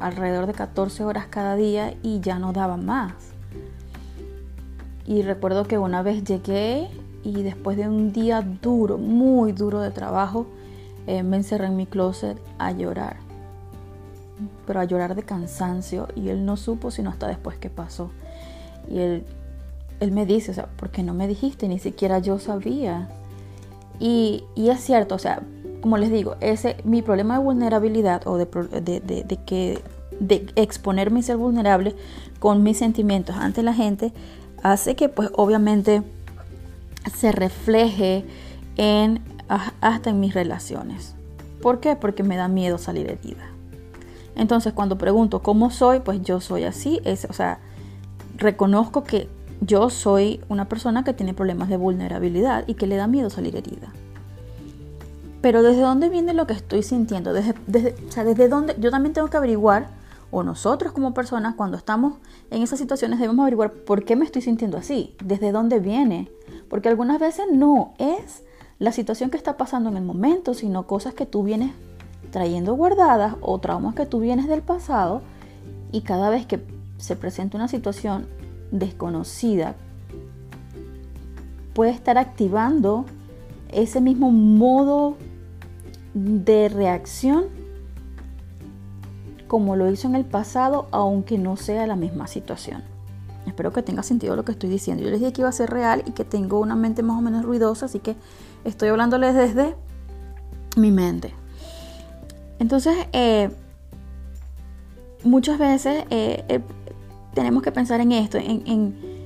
alrededor 0.00 0.46
de 0.46 0.54
14 0.54 1.04
horas 1.04 1.26
cada 1.28 1.54
día 1.54 1.94
y 2.02 2.20
ya 2.20 2.38
no 2.38 2.52
daba 2.52 2.76
más. 2.76 3.35
Y 5.06 5.22
recuerdo 5.22 5.64
que 5.64 5.78
una 5.78 6.02
vez 6.02 6.24
llegué 6.24 6.88
y 7.22 7.42
después 7.42 7.76
de 7.76 7.88
un 7.88 8.12
día 8.12 8.42
duro, 8.42 8.98
muy 8.98 9.52
duro 9.52 9.80
de 9.80 9.90
trabajo, 9.90 10.46
eh, 11.06 11.22
me 11.22 11.36
encerré 11.36 11.66
en 11.66 11.76
mi 11.76 11.86
closet 11.86 12.38
a 12.58 12.72
llorar. 12.72 13.16
Pero 14.66 14.80
a 14.80 14.84
llorar 14.84 15.14
de 15.14 15.22
cansancio 15.22 16.08
y 16.16 16.28
él 16.28 16.44
no 16.44 16.56
supo 16.56 16.90
sino 16.90 17.10
hasta 17.10 17.28
después 17.28 17.56
que 17.56 17.70
pasó. 17.70 18.10
Y 18.90 18.98
él, 18.98 19.24
él 20.00 20.10
me 20.10 20.26
dice, 20.26 20.50
o 20.50 20.54
sea, 20.54 20.66
¿por 20.66 20.90
qué 20.90 21.02
no 21.02 21.14
me 21.14 21.28
dijiste? 21.28 21.68
Ni 21.68 21.78
siquiera 21.78 22.18
yo 22.18 22.38
sabía. 22.38 23.08
Y, 24.00 24.44
y 24.56 24.70
es 24.70 24.80
cierto, 24.80 25.14
o 25.14 25.18
sea, 25.18 25.42
como 25.80 25.98
les 25.98 26.10
digo, 26.10 26.34
ese, 26.40 26.76
mi 26.84 27.00
problema 27.00 27.38
de 27.38 27.44
vulnerabilidad 27.44 28.26
o 28.26 28.38
de, 28.38 28.46
de, 28.82 29.00
de, 29.00 29.22
de 29.22 29.36
que 29.44 29.80
de 30.18 30.46
exponerme 30.56 31.20
y 31.20 31.22
ser 31.22 31.36
vulnerable 31.36 31.94
con 32.38 32.62
mis 32.62 32.78
sentimientos 32.78 33.36
ante 33.36 33.62
la 33.62 33.74
gente 33.74 34.12
hace 34.72 34.96
que 34.96 35.08
pues 35.08 35.30
obviamente 35.34 36.02
se 37.14 37.32
refleje 37.32 38.24
en 38.76 39.20
hasta 39.48 40.10
en 40.10 40.18
mis 40.18 40.34
relaciones. 40.34 41.14
¿Por 41.62 41.80
qué? 41.80 41.94
Porque 41.94 42.22
me 42.22 42.36
da 42.36 42.48
miedo 42.48 42.78
salir 42.78 43.08
herida. 43.10 43.44
Entonces, 44.34 44.72
cuando 44.72 44.98
pregunto 44.98 45.40
cómo 45.40 45.70
soy, 45.70 46.00
pues 46.00 46.20
yo 46.22 46.40
soy 46.40 46.64
así. 46.64 47.00
Es, 47.04 47.26
o 47.26 47.32
sea, 47.32 47.60
reconozco 48.36 49.04
que 49.04 49.28
yo 49.60 49.88
soy 49.88 50.40
una 50.48 50.68
persona 50.68 51.04
que 51.04 51.14
tiene 51.14 51.32
problemas 51.32 51.68
de 51.68 51.76
vulnerabilidad 51.76 52.64
y 52.66 52.74
que 52.74 52.86
le 52.86 52.96
da 52.96 53.06
miedo 53.06 53.30
salir 53.30 53.56
herida. 53.56 53.92
Pero 55.40 55.62
¿desde 55.62 55.80
dónde 55.80 56.08
viene 56.08 56.34
lo 56.34 56.46
que 56.46 56.54
estoy 56.54 56.82
sintiendo? 56.82 57.32
Desde, 57.32 57.54
o 58.08 58.12
sea, 58.12 58.24
desde 58.24 58.48
dónde 58.48 58.76
yo 58.78 58.90
también 58.90 59.12
tengo 59.14 59.28
que 59.28 59.36
averiguar, 59.36 59.88
o 60.36 60.42
nosotros 60.42 60.92
como 60.92 61.14
personas, 61.14 61.54
cuando 61.54 61.78
estamos 61.78 62.18
en 62.50 62.62
esas 62.62 62.78
situaciones, 62.78 63.18
debemos 63.18 63.42
averiguar 63.42 63.72
por 63.72 64.04
qué 64.04 64.16
me 64.16 64.26
estoy 64.26 64.42
sintiendo 64.42 64.76
así, 64.76 65.16
desde 65.24 65.50
dónde 65.50 65.80
viene. 65.80 66.30
Porque 66.68 66.90
algunas 66.90 67.18
veces 67.18 67.46
no 67.50 67.94
es 67.96 68.42
la 68.78 68.92
situación 68.92 69.30
que 69.30 69.38
está 69.38 69.56
pasando 69.56 69.88
en 69.88 69.96
el 69.96 70.04
momento, 70.04 70.52
sino 70.52 70.86
cosas 70.86 71.14
que 71.14 71.24
tú 71.24 71.42
vienes 71.42 71.72
trayendo 72.32 72.74
guardadas 72.74 73.36
o 73.40 73.58
traumas 73.60 73.94
que 73.94 74.04
tú 74.04 74.20
vienes 74.20 74.46
del 74.46 74.60
pasado 74.60 75.22
y 75.90 76.02
cada 76.02 76.28
vez 76.28 76.44
que 76.44 76.60
se 76.98 77.16
presenta 77.16 77.56
una 77.56 77.68
situación 77.68 78.26
desconocida 78.70 79.74
puede 81.72 81.92
estar 81.92 82.18
activando 82.18 83.06
ese 83.72 84.02
mismo 84.02 84.30
modo 84.32 85.16
de 86.12 86.68
reacción 86.68 87.65
como 89.46 89.76
lo 89.76 89.90
hizo 89.90 90.08
en 90.08 90.14
el 90.14 90.24
pasado, 90.24 90.86
aunque 90.90 91.38
no 91.38 91.56
sea 91.56 91.86
la 91.86 91.96
misma 91.96 92.26
situación. 92.26 92.82
Espero 93.46 93.72
que 93.72 93.82
tenga 93.82 94.02
sentido 94.02 94.34
lo 94.34 94.44
que 94.44 94.52
estoy 94.52 94.68
diciendo. 94.68 95.04
Yo 95.04 95.10
les 95.10 95.20
dije 95.20 95.32
que 95.32 95.42
iba 95.42 95.48
a 95.48 95.52
ser 95.52 95.70
real 95.70 96.02
y 96.04 96.10
que 96.10 96.24
tengo 96.24 96.58
una 96.60 96.74
mente 96.74 97.02
más 97.02 97.16
o 97.16 97.22
menos 97.22 97.44
ruidosa, 97.44 97.86
así 97.86 98.00
que 98.00 98.16
estoy 98.64 98.88
hablándoles 98.88 99.34
desde 99.34 99.76
mi 100.76 100.90
mente. 100.90 101.32
Entonces, 102.58 102.96
eh, 103.12 103.50
muchas 105.22 105.58
veces 105.58 106.04
eh, 106.10 106.44
eh, 106.48 106.60
tenemos 107.34 107.62
que 107.62 107.70
pensar 107.70 108.00
en 108.00 108.12
esto, 108.12 108.38
en, 108.38 109.16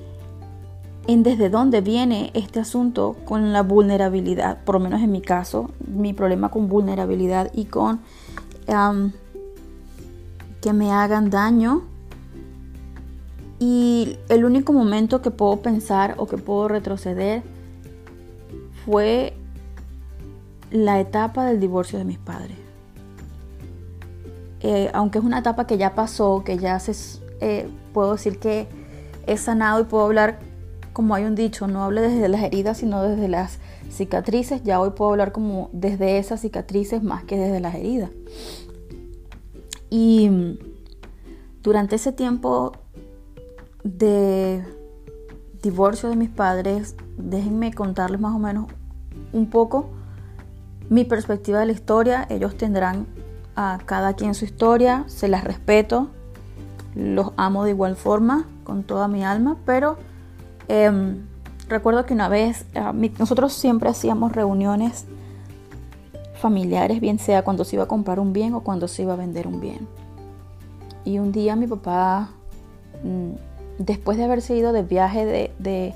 desde 1.06 1.48
dónde 1.48 1.80
viene 1.80 2.30
este 2.34 2.60
asunto 2.60 3.16
con 3.24 3.52
la 3.52 3.62
vulnerabilidad, 3.62 4.62
por 4.64 4.76
lo 4.76 4.80
menos 4.80 5.00
en 5.00 5.10
mi 5.10 5.20
caso, 5.20 5.70
mi 5.86 6.12
problema 6.12 6.50
con 6.50 6.68
vulnerabilidad 6.68 7.50
y 7.52 7.64
con 7.64 8.00
que 10.60 10.72
me 10.72 10.92
hagan 10.92 11.30
daño. 11.30 11.82
Y 13.58 14.18
el 14.28 14.44
único 14.44 14.72
momento 14.72 15.20
que 15.20 15.30
puedo 15.30 15.60
pensar 15.60 16.14
o 16.16 16.26
que 16.26 16.38
puedo 16.38 16.68
retroceder 16.68 17.42
fue 18.84 19.34
la 20.70 21.00
etapa 21.00 21.44
del 21.44 21.60
divorcio 21.60 21.98
de 21.98 22.04
mis 22.04 22.18
padres. 22.18 22.56
Eh, 24.60 24.90
aunque 24.92 25.18
es 25.18 25.24
una 25.24 25.38
etapa 25.38 25.66
que 25.66 25.78
ya 25.78 25.94
pasó, 25.94 26.42
que 26.44 26.58
ya 26.58 26.78
se, 26.80 26.92
eh, 27.40 27.68
puedo 27.92 28.12
decir 28.12 28.38
que 28.38 28.68
he 29.26 29.36
sanado 29.36 29.80
y 29.80 29.84
puedo 29.84 30.04
hablar, 30.04 30.38
como 30.92 31.14
hay 31.14 31.24
un 31.24 31.34
dicho, 31.34 31.66
no 31.66 31.84
hable 31.84 32.02
desde 32.02 32.28
las 32.28 32.42
heridas, 32.42 32.78
sino 32.78 33.02
desde 33.02 33.28
las 33.28 33.58
cicatrices. 33.90 34.62
Ya 34.62 34.80
hoy 34.80 34.90
puedo 34.90 35.10
hablar 35.10 35.32
como 35.32 35.70
desde 35.72 36.18
esas 36.18 36.40
cicatrices 36.40 37.02
más 37.02 37.24
que 37.24 37.38
desde 37.38 37.60
las 37.60 37.74
heridas. 37.74 38.10
Y 39.90 40.58
durante 41.62 41.96
ese 41.96 42.12
tiempo 42.12 42.72
de 43.82 44.64
divorcio 45.62 46.08
de 46.08 46.16
mis 46.16 46.30
padres, 46.30 46.94
déjenme 47.18 47.72
contarles 47.72 48.20
más 48.20 48.34
o 48.34 48.38
menos 48.38 48.66
un 49.32 49.50
poco 49.50 49.90
mi 50.88 51.04
perspectiva 51.04 51.60
de 51.60 51.66
la 51.66 51.72
historia. 51.72 52.26
Ellos 52.30 52.56
tendrán 52.56 53.06
a 53.56 53.78
cada 53.84 54.14
quien 54.14 54.34
su 54.34 54.44
historia, 54.44 55.04
se 55.06 55.28
las 55.28 55.44
respeto, 55.44 56.08
los 56.94 57.32
amo 57.36 57.64
de 57.64 57.70
igual 57.70 57.96
forma, 57.96 58.46
con 58.64 58.84
toda 58.84 59.08
mi 59.08 59.24
alma, 59.24 59.56
pero 59.64 59.96
em, 60.68 61.26
recuerdo 61.68 62.06
que 62.06 62.14
una 62.14 62.28
vez 62.28 62.66
nosotros 63.18 63.52
siempre 63.52 63.88
hacíamos 63.88 64.32
reuniones 64.32 65.06
familiares, 66.40 67.00
bien 67.00 67.18
sea 67.18 67.42
cuando 67.42 67.64
se 67.64 67.76
iba 67.76 67.84
a 67.84 67.88
comprar 67.88 68.18
un 68.18 68.32
bien 68.32 68.54
o 68.54 68.62
cuando 68.62 68.88
se 68.88 69.02
iba 69.02 69.12
a 69.12 69.16
vender 69.16 69.46
un 69.46 69.60
bien. 69.60 69.86
Y 71.04 71.18
un 71.18 71.32
día 71.32 71.56
mi 71.56 71.66
papá, 71.66 72.30
mm, 73.04 73.30
después 73.78 74.18
de 74.18 74.24
haberse 74.24 74.56
ido 74.56 74.72
de 74.72 74.82
viaje 74.82 75.52
de, 75.58 75.94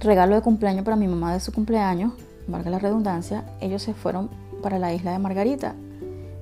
regalo 0.00 0.34
de 0.34 0.42
cumpleaños 0.42 0.84
para 0.84 0.96
mi 0.96 1.08
mamá 1.08 1.32
de 1.32 1.40
su 1.40 1.52
cumpleaños, 1.52 2.12
valga 2.46 2.70
la 2.70 2.78
redundancia, 2.78 3.44
ellos 3.60 3.82
se 3.82 3.94
fueron 3.94 4.28
para 4.62 4.78
la 4.78 4.92
isla 4.92 5.12
de 5.12 5.18
Margarita 5.18 5.74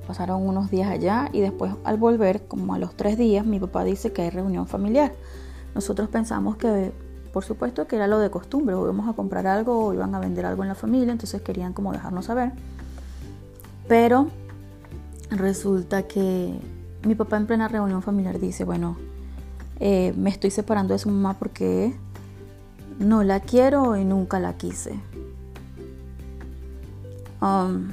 Pasaron 0.07 0.47
unos 0.47 0.71
días 0.71 0.91
allá 0.91 1.31
y 1.33 1.41
después 1.41 1.73
al 1.85 1.97
volver, 1.97 2.43
como 2.47 2.75
a 2.75 2.79
los 2.79 2.95
tres 2.95 3.17
días, 3.17 3.47
mi 3.47 3.59
papá 3.59 3.85
dice 3.85 4.12
que 4.12 4.23
hay 4.23 4.31
reunión 4.31 4.67
familiar. 4.67 5.12
Nosotros 5.75 6.09
pensamos 6.11 6.57
que, 6.57 6.93
por 7.33 7.43
supuesto, 7.43 7.87
que 7.87 7.97
era 7.97 8.07
lo 8.07 8.19
de 8.19 8.31
costumbre, 8.31 8.75
o 8.75 8.85
íbamos 8.85 9.09
a 9.09 9.14
comprar 9.14 9.47
algo 9.47 9.87
o 9.87 9.95
iban 9.95 10.14
a 10.14 10.21
vender 10.21 10.45
algo 10.45 10.62
en 10.62 10.69
la 10.69 10.75
familia, 10.75 11.12
entonces 11.12 11.41
querían 11.41 11.73
como 11.73 11.93
dejarnos 11.93 12.26
saber. 12.26 12.53
Pero 13.88 14.29
resulta 15.31 16.05
que 16.05 16.55
mi 17.05 17.14
papá 17.14 17.37
en 17.37 17.47
plena 17.47 17.69
reunión 17.69 18.03
familiar 18.03 18.38
dice, 18.38 18.64
bueno, 18.64 18.97
eh, 19.81 20.14
me 20.17 20.31
estoy 20.31 20.50
separando 20.50 20.95
de 20.95 20.99
su 20.99 21.11
mamá 21.11 21.38
porque 21.38 21.95
no 22.99 23.23
la 23.23 23.41
quiero 23.41 23.97
y 23.97 24.05
nunca 24.05 24.41
la 24.41 24.57
quise. 24.57 24.95
Um, 27.41 27.91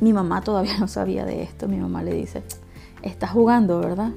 mi 0.00 0.12
mamá 0.12 0.42
todavía 0.42 0.76
no 0.80 0.88
sabía 0.88 1.24
de 1.24 1.42
esto. 1.42 1.68
Mi 1.68 1.78
mamá 1.78 2.02
le 2.02 2.14
dice, 2.14 2.42
estás 3.02 3.30
jugando, 3.30 3.80
¿verdad? 3.80 4.12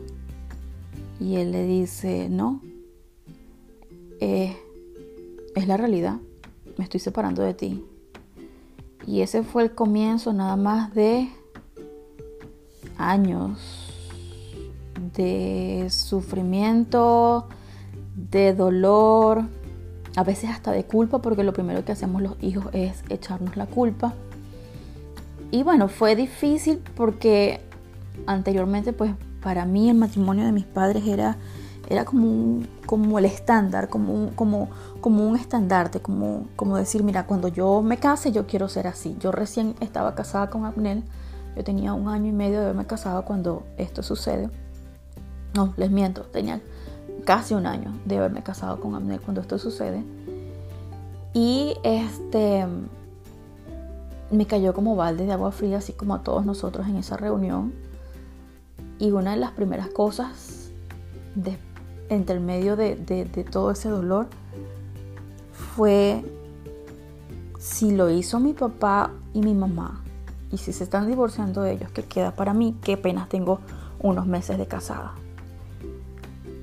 Y 1.19 1.35
él 1.35 1.51
le 1.51 1.65
dice, 1.65 2.27
no, 2.29 2.61
eh, 4.19 4.57
es 5.55 5.67
la 5.67 5.77
realidad, 5.77 6.17
me 6.77 6.83
estoy 6.83 6.99
separando 6.99 7.43
de 7.43 7.53
ti. 7.53 7.85
Y 9.05 9.21
ese 9.21 9.43
fue 9.43 9.63
el 9.63 9.75
comienzo 9.75 10.33
nada 10.33 10.55
más 10.55 10.93
de 10.93 11.29
años 12.97 13.93
de 15.15 15.87
sufrimiento, 15.89 17.47
de 18.15 18.53
dolor, 18.53 19.43
a 20.15 20.23
veces 20.23 20.49
hasta 20.49 20.71
de 20.71 20.85
culpa, 20.85 21.21
porque 21.21 21.43
lo 21.43 21.53
primero 21.53 21.83
que 21.85 21.91
hacemos 21.91 22.21
los 22.21 22.35
hijos 22.41 22.65
es 22.73 23.03
echarnos 23.09 23.57
la 23.57 23.65
culpa. 23.65 24.13
Y 25.51 25.63
bueno, 25.63 25.87
fue 25.87 26.15
difícil 26.15 26.81
porque 26.95 27.61
anteriormente 28.25 28.93
pues 28.93 29.11
para 29.41 29.65
mí 29.65 29.89
el 29.89 29.97
matrimonio 29.97 30.45
de 30.45 30.51
mis 30.51 30.65
padres 30.65 31.05
era, 31.05 31.37
era 31.89 32.05
como, 32.05 32.27
un, 32.27 32.67
como 32.85 33.19
el 33.19 33.25
estándar, 33.25 33.89
como 33.89 34.13
un, 34.13 34.29
como, 34.29 34.69
como 35.01 35.27
un 35.27 35.35
estandarte, 35.35 36.01
como, 36.01 36.47
como 36.55 36.77
decir, 36.77 37.03
mira, 37.03 37.25
cuando 37.25 37.47
yo 37.47 37.81
me 37.81 37.97
case 37.97 38.31
yo 38.31 38.47
quiero 38.47 38.69
ser 38.69 38.87
así. 38.87 39.15
Yo 39.19 39.31
recién 39.31 39.75
estaba 39.79 40.15
casada 40.15 40.49
con 40.49 40.65
Abnel, 40.65 41.03
yo 41.55 41.63
tenía 41.63 41.93
un 41.93 42.07
año 42.07 42.29
y 42.29 42.31
medio 42.31 42.59
de 42.59 42.65
haberme 42.65 42.85
casado 42.85 43.25
cuando 43.25 43.63
esto 43.77 44.01
sucede. 44.01 44.49
No, 45.53 45.73
les 45.77 45.91
miento, 45.91 46.21
tenía 46.23 46.61
casi 47.25 47.53
un 47.53 47.67
año 47.67 47.93
de 48.05 48.17
haberme 48.17 48.43
casado 48.43 48.79
con 48.79 48.95
Abnel 48.95 49.21
cuando 49.21 49.41
esto 49.41 49.57
sucede. 49.57 50.03
Y 51.33 51.75
este 51.83 52.65
me 54.31 54.47
cayó 54.47 54.73
como 54.73 54.95
balde 54.95 55.25
de 55.25 55.33
agua 55.33 55.51
fría, 55.51 55.77
así 55.77 55.93
como 55.93 56.15
a 56.15 56.23
todos 56.23 56.45
nosotros 56.45 56.87
en 56.87 56.95
esa 56.95 57.17
reunión. 57.17 57.73
Y 58.99 59.11
una 59.11 59.31
de 59.31 59.37
las 59.37 59.51
primeras 59.51 59.89
cosas 59.89 60.71
entre 62.09 62.35
el 62.35 62.41
medio 62.41 62.75
de, 62.75 62.95
todo 63.51 63.71
ese 63.71 63.89
dolor 63.89 64.27
fue 65.75 66.23
si 67.59 67.91
lo 67.91 68.09
hizo 68.09 68.39
mi 68.39 68.53
papá 68.53 69.11
y 69.33 69.41
mi 69.41 69.53
mamá 69.53 70.03
y 70.51 70.57
si 70.57 70.73
se 70.73 70.83
están 70.83 71.07
divorciando 71.07 71.61
de 71.61 71.73
ellos, 71.73 71.91
¿qué 71.91 72.03
queda 72.03 72.35
para 72.35 72.53
mí? 72.53 72.75
Que 72.83 72.93
apenas 72.93 73.27
tengo 73.29 73.59
unos 73.99 74.27
meses 74.27 74.57
de 74.57 74.67
casada. 74.67 75.13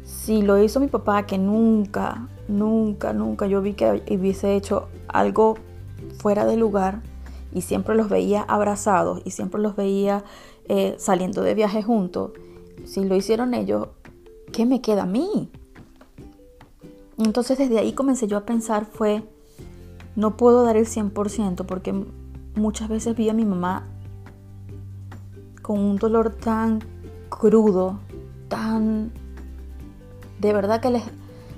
Si 0.04 0.42
lo 0.42 0.62
hizo 0.62 0.78
mi 0.78 0.87
papá, 0.87 1.26
que 1.26 1.38
nunca, 1.38 2.28
nunca, 2.47 3.12
nunca 3.12 3.47
yo 3.47 3.62
vi 3.62 3.73
que 3.73 4.02
hubiese 4.11 4.54
hecho 4.54 4.88
algo 5.09 5.56
fuera 6.18 6.44
de 6.44 6.56
lugar, 6.56 7.00
y 7.52 7.62
siempre 7.62 7.94
los 7.94 8.09
veía 8.09 8.42
abrazados 8.42 9.23
y 9.25 9.30
siempre 9.30 9.61
los 9.61 9.76
veía 9.76 10.25
eh, 10.68 10.94
saliendo 10.99 11.42
de 11.42 11.54
viaje 11.54 11.82
juntos, 11.82 12.32
si 12.85 13.04
lo 13.04 13.16
hicieron 13.16 13.54
ellos, 13.54 13.88
¿qué 14.52 14.66
me 14.66 14.80
queda 14.80 15.02
a 15.02 15.07
mí? 15.07 15.50
Entonces 17.19 17.59
desde 17.59 17.78
ahí 17.78 17.92
comencé 17.92 18.26
yo 18.26 18.37
a 18.38 18.47
pensar 18.47 18.87
fue, 18.87 19.23
no 20.16 20.37
puedo 20.37 20.64
dar 20.64 20.76
el 20.76 20.87
100% 20.87 21.66
porque 21.66 21.95
muchas 22.54 22.88
veces 22.88 23.16
vi 23.16 23.28
a 23.28 23.35
mi 23.35 23.45
mamá 23.45 23.87
con 25.62 25.78
un 25.78 25.97
dolor 25.97 26.30
tan 26.30 26.80
crudo, 27.28 28.00
tan... 28.49 29.12
De 30.40 30.54
verdad 30.54 30.80
que 30.80 30.90
les, 30.90 31.02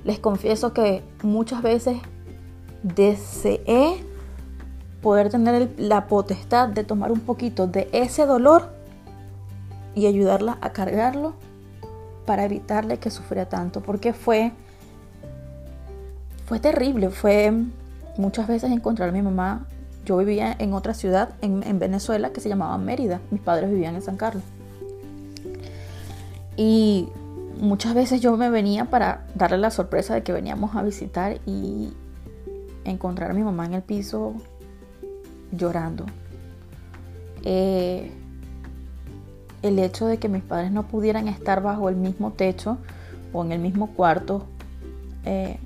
les 0.05 0.19
confieso 0.19 0.73
que 0.73 1.03
muchas 1.23 1.63
veces 1.63 1.99
deseé 2.83 4.05
poder 5.01 5.31
tener 5.31 5.73
la 5.79 6.09
potestad 6.09 6.69
de 6.69 6.83
tomar 6.83 7.13
un 7.13 7.21
poquito 7.21 7.69
de 7.69 7.89
ese 7.93 8.27
dolor 8.27 8.71
y 9.95 10.07
ayudarla 10.07 10.59
a 10.61 10.71
cargarlo 10.73 11.35
para 12.27 12.45
evitarle 12.45 12.99
que 12.99 13.11
sufriera 13.11 13.49
tanto, 13.49 13.81
porque 13.81 14.13
fue 14.13 14.53
fue 16.47 16.61
terrible, 16.61 17.11
fue 17.11 17.53
muchas 18.17 18.47
veces 18.47 18.71
encontrar 18.71 19.09
a 19.09 19.13
mi 19.13 19.23
mamá. 19.23 19.67
Yo 20.05 20.17
vivía 20.19 20.55
en 20.59 20.75
otra 20.75 20.95
ciudad 20.95 21.31
en, 21.41 21.63
en 21.63 21.79
Venezuela 21.79 22.31
que 22.31 22.41
se 22.41 22.49
llamaba 22.49 22.77
Mérida, 22.77 23.21
mis 23.31 23.41
padres 23.41 23.71
vivían 23.71 23.95
en 23.95 24.03
San 24.03 24.17
Carlos. 24.17 24.43
Y 26.57 27.09
muchas 27.59 27.95
veces 27.95 28.21
yo 28.21 28.37
me 28.37 28.51
venía 28.51 28.87
para 28.87 29.25
darle 29.35 29.59
la 29.59 29.71
sorpresa 29.71 30.15
de 30.15 30.23
que 30.23 30.33
veníamos 30.33 30.75
a 30.77 30.83
visitar 30.83 31.39
y 31.47 31.93
encontrar 32.85 33.31
a 33.31 33.35
mi 33.35 33.43
mamá 33.43 33.67
en 33.67 33.75
el 33.75 33.83
piso 33.83 34.35
llorando. 35.53 36.05
Eh, 37.45 38.11
el 39.63 39.79
hecho 39.79 40.07
de 40.07 40.19
que 40.19 40.29
mis 40.29 40.43
padres 40.43 40.73
no 40.73 40.89
pudieran 40.89 41.29
estar 41.29 41.63
bajo 41.63 41.89
el 41.89 41.97
mismo 41.97 42.33
techo 42.33 42.79
o 43.33 43.45
en 43.45 43.53
el 43.53 43.61
mismo 43.61 43.89
cuarto, 43.95 44.45
eh, 45.25 45.59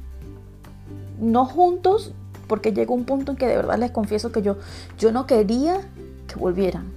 no 1.18 1.46
juntos, 1.46 2.12
porque 2.46 2.72
llegó 2.72 2.94
un 2.94 3.04
punto 3.04 3.32
en 3.32 3.38
que 3.38 3.46
de 3.46 3.56
verdad 3.56 3.78
les 3.78 3.90
confieso 3.90 4.30
que 4.30 4.42
yo, 4.42 4.56
yo 4.98 5.12
no 5.12 5.26
quería 5.26 5.80
que 6.28 6.36
volvieran. 6.36 6.92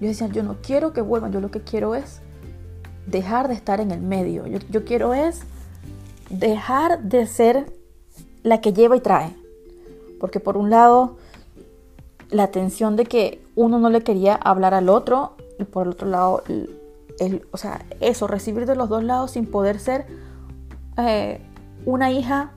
Yo 0.00 0.08
decía, 0.08 0.26
yo 0.28 0.42
no 0.42 0.56
quiero 0.62 0.92
que 0.92 1.00
vuelvan, 1.00 1.32
yo 1.32 1.40
lo 1.40 1.50
que 1.50 1.62
quiero 1.62 1.94
es 1.94 2.20
dejar 3.06 3.48
de 3.48 3.54
estar 3.54 3.80
en 3.80 3.90
el 3.90 4.02
medio. 4.02 4.46
Yo, 4.46 4.58
yo 4.70 4.84
quiero 4.84 5.14
es 5.14 5.40
dejar 6.28 7.02
de 7.02 7.26
ser 7.26 7.72
la 8.42 8.60
que 8.60 8.72
lleva 8.72 8.96
y 8.96 9.00
trae. 9.00 9.34
Porque 10.20 10.38
por 10.38 10.56
un 10.56 10.68
lado, 10.70 11.16
la 12.30 12.48
tensión 12.48 12.96
de 12.96 13.04
que 13.04 13.42
uno 13.54 13.78
no 13.78 13.88
le 13.88 14.02
quería 14.02 14.34
hablar 14.34 14.74
al 14.74 14.88
otro 14.88 15.36
y 15.58 15.64
por 15.64 15.86
el 15.86 15.92
otro 15.92 16.08
lado, 16.08 16.42
o 17.50 17.56
sea, 17.56 17.84
eso, 18.00 18.26
recibir 18.26 18.66
de 18.66 18.76
los 18.76 18.88
dos 18.88 19.02
lados 19.02 19.32
sin 19.32 19.46
poder 19.46 19.78
ser 19.80 20.06
eh, 20.96 21.40
una 21.84 22.10
hija 22.10 22.52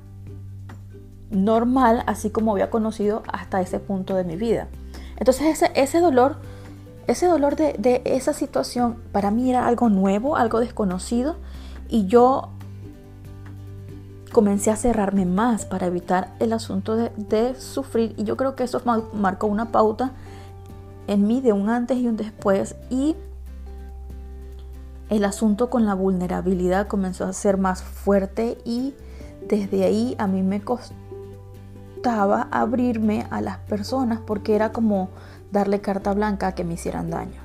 normal, 1.30 2.04
así 2.08 2.30
como 2.30 2.54
había 2.54 2.70
conocido 2.70 3.24
hasta 3.32 3.62
ese 3.62 3.80
punto 3.80 4.16
de 4.16 4.24
mi 4.24 4.36
vida. 4.36 4.68
Entonces 5.18 5.62
ese, 5.76 6.00
dolor, 6.00 6.38
ese 7.08 7.28
dolor 7.28 7.56
de, 7.56 8.02
esa 8.06 8.34
situación 8.34 9.02
para 9.12 9.32
mí 9.32 9.50
era 9.50 9.68
algo 9.68 9.90
nuevo, 9.90 10.36
algo 10.36 10.60
desconocido 10.60 11.36
y 11.90 12.08
yo 12.08 12.50
comencé 14.32 14.72
a 14.72 14.76
cerrarme 14.76 15.26
más 15.26 15.66
para 15.66 15.88
evitar 15.88 16.34
el 16.40 16.54
asunto 16.54 16.96
de, 16.96 17.56
sufrir 17.56 18.14
y 18.18 18.24
yo 18.24 18.38
creo 18.38 18.56
que 18.56 18.64
eso 18.64 18.82
marcó 19.14 19.48
una 19.48 19.72
pauta 19.72 20.14
en 21.10 21.26
mí 21.26 21.42
de 21.42 21.54
un 21.54 21.70
antes 21.70 21.98
y 21.98 22.08
un 22.08 22.18
después 22.18 22.76
y 22.92 23.16
el 25.10 25.26
asunto 25.26 25.72
con 25.72 25.88
la 25.88 25.96
vulnerabilidad 25.96 26.86
comenzó 26.86 27.26
a 27.26 27.34
ser 27.34 27.58
más 27.58 27.82
fuerte 27.82 28.60
y 28.64 28.94
desde 29.48 29.86
ahí 29.86 30.16
a 30.20 30.28
mí 30.28 30.44
me 30.44 30.62
costaba 30.62 32.48
abrirme 32.52 33.26
a 33.32 33.42
las 33.42 33.58
personas 33.58 34.20
porque 34.24 34.54
era 34.54 34.72
como 34.72 35.10
darle 35.52 35.82
carta 35.82 36.14
blanca 36.14 36.46
a 36.46 36.52
que 36.54 36.64
me 36.64 36.76
hicieran 36.76 37.10
daño. 37.10 37.42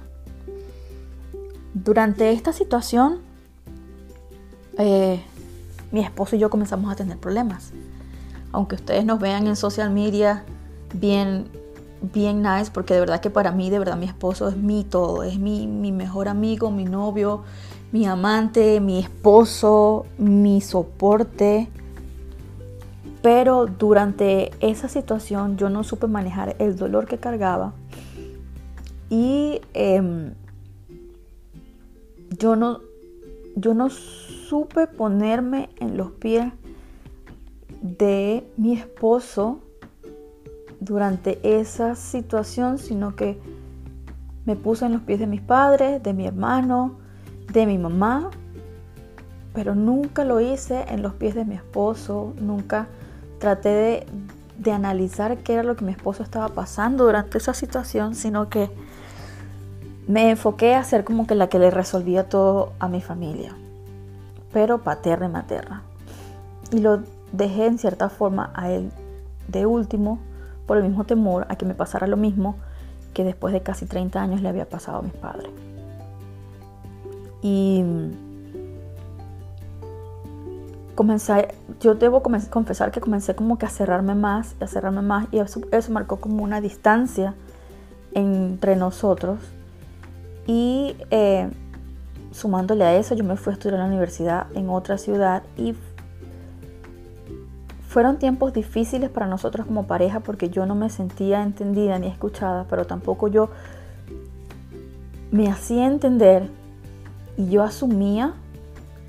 Durante 1.73 2.33
esta 2.33 2.53
situación, 2.53 3.21
eh, 4.77 5.25
mi 5.91 6.01
esposo 6.05 6.37
y 6.37 6.39
yo 6.39 6.51
comenzamos 6.51 6.93
a 6.93 6.97
tener 6.97 7.17
problemas. 7.17 7.73
Aunque 8.53 8.75
ustedes 8.75 9.07
nos 9.07 9.19
vean 9.21 9.47
en 9.47 9.57
social 9.57 9.91
media 9.91 10.45
bien 10.93 11.64
bien 12.13 12.43
nice 12.43 12.71
porque 12.73 12.95
de 12.95 13.01
verdad 13.01 13.21
que 13.21 13.31
para 13.31 13.53
mí, 13.53 13.71
de 13.71 13.79
verdad 13.79 13.97
mi 13.97 14.07
esposo 14.07 14.49
es 14.49 14.57
mi 14.57 14.85
todo, 14.85 15.23
es 15.23 15.39
mi, 15.39 15.67
mi 15.67 15.93
mejor 15.93 16.29
amigo, 16.29 16.71
mi 16.71 16.85
novio, 16.85 17.43
mi 17.93 18.07
amante, 18.07 18.81
mi 18.81 18.99
esposo, 18.99 20.07
mi 20.19 20.61
soporte. 20.61 21.69
Pero 23.23 23.67
durante 23.67 24.51
esa 24.61 24.89
situación 24.89 25.57
yo 25.57 25.71
no 25.71 25.83
supe 25.83 26.07
manejar 26.07 26.57
el 26.59 26.77
dolor 26.77 27.07
que 27.07 27.19
cargaba 27.19 27.73
y 29.09 29.61
em, 29.75 30.35
yo, 32.39 32.57
no, 32.57 32.81
yo 33.55 33.73
no 33.73 33.89
supe 33.89 34.87
ponerme 34.87 35.71
en 35.79 35.97
los 35.97 36.11
pies 36.11 36.53
de 37.81 38.45
mi 38.57 38.73
esposo 38.73 39.61
durante 40.85 41.39
esa 41.43 41.95
situación, 41.95 42.79
sino 42.79 43.17
que 43.17 43.41
me 44.45 44.57
puse 44.57 44.85
en 44.87 44.93
los 44.93 45.03
pies 45.03 45.19
de 45.19 45.27
mis 45.27 45.41
padres, 45.41 46.03
de 46.03 46.13
mi 46.13 46.27
hermano, 46.27 46.97
de 47.53 47.67
mi 47.67 47.79
mamá, 47.79 48.31
pero 49.55 49.75
nunca 49.75 50.25
lo 50.25 50.41
hice 50.41 50.85
en 50.89 51.03
los 51.03 51.15
pies 51.15 51.35
de 51.35 51.45
mi 51.45 51.55
esposo, 51.55 52.35
nunca 52.41 52.89
traté 53.39 53.69
de, 53.69 54.07
de 54.59 54.73
analizar 54.73 55.39
qué 55.39 55.55
era 55.55 55.63
lo 55.63 55.77
que 55.77 55.85
mi 55.85 55.93
esposo 55.93 56.23
estaba 56.23 56.49
pasando 56.49 57.05
durante 57.05 57.39
esa 57.39 57.55
situación, 57.55 58.15
sino 58.15 58.49
que 58.49 58.71
me 60.07 60.31
enfoqué 60.31 60.75
a 60.75 60.85
ser 60.85 61.05
como 61.05 61.27
que 61.27 61.35
la 61.35 61.49
que 61.49 61.59
le 61.59 61.71
resolvía 61.71 62.29
todo 62.29 62.73
a 62.79 62.89
mi 62.89 63.01
familia, 63.01 63.57
pero 64.53 64.83
paterna 64.83 65.27
y 65.27 65.31
materna. 65.31 65.83
Y 66.71 66.81
lo 66.81 67.03
dejé 67.33 67.67
en 67.67 67.79
cierta 67.79 68.11
forma 68.11 68.51
a 68.55 68.71
él 68.71 68.91
de 69.49 69.65
último 69.65 70.19
por 70.67 70.77
el 70.77 70.85
mismo 70.85 71.05
temor 71.05 71.47
a 71.49 71.57
que 71.57 71.65
me 71.65 71.75
pasara 71.75 72.07
lo 72.07 72.17
mismo 72.17 72.57
que 73.13 73.25
después 73.25 73.53
de 73.53 73.63
casi 73.63 73.87
30 73.87 74.21
años 74.21 74.43
le 74.43 74.49
había 74.49 74.69
pasado 74.69 74.99
a 74.99 75.03
mis 75.03 75.13
padres. 75.13 75.51
Y 77.43 77.85
comencé, 80.95 81.49
yo 81.81 81.95
debo 81.95 82.23
confesar 82.23 82.91
que 82.91 83.01
comencé 83.01 83.35
como 83.35 83.59
que 83.59 83.67
a 83.67 83.69
cerrarme 83.69 84.15
más, 84.15 84.57
a 84.61 84.67
cerrarme 84.67 85.03
más, 85.03 85.27
y 85.31 85.39
eso, 85.39 85.61
marcó 85.91 86.17
como 86.17 86.43
una 86.43 86.61
distancia 86.61 87.35
entre 88.13 88.77
nosotros. 88.77 89.39
Y 90.47 90.97
eh, 91.11 91.49
sumándole 92.33 92.85
a 92.85 92.97
eso, 92.97 93.15
yo 93.15 93.25
me 93.25 93.37
fui 93.37 93.53
a 93.53 93.55
estudiar 93.55 93.75
en 93.75 93.81
la 93.81 93.87
universidad 93.87 94.47
en 94.55 94.69
otra 94.69 94.99
ciudad 94.99 95.43
y 95.57 95.75
fueron 97.95 98.19
tiempos 98.19 98.53
difíciles 98.53 99.09
para 99.09 99.29
nosotros 99.29 99.69
como 99.69 99.87
pareja 99.87 100.19
porque 100.19 100.51
yo 100.51 100.67
no 100.67 100.75
me 100.75 100.91
sentía 100.91 101.45
entendida 101.45 101.97
ni 102.01 102.09
escuchada, 102.09 102.67
pero 102.69 102.89
tampoco 102.89 103.29
yo 103.29 103.51
me 105.31 105.49
hacía 105.49 105.87
entender 105.87 106.51
y 107.37 107.51
yo 107.51 107.63
asumía 107.63 108.35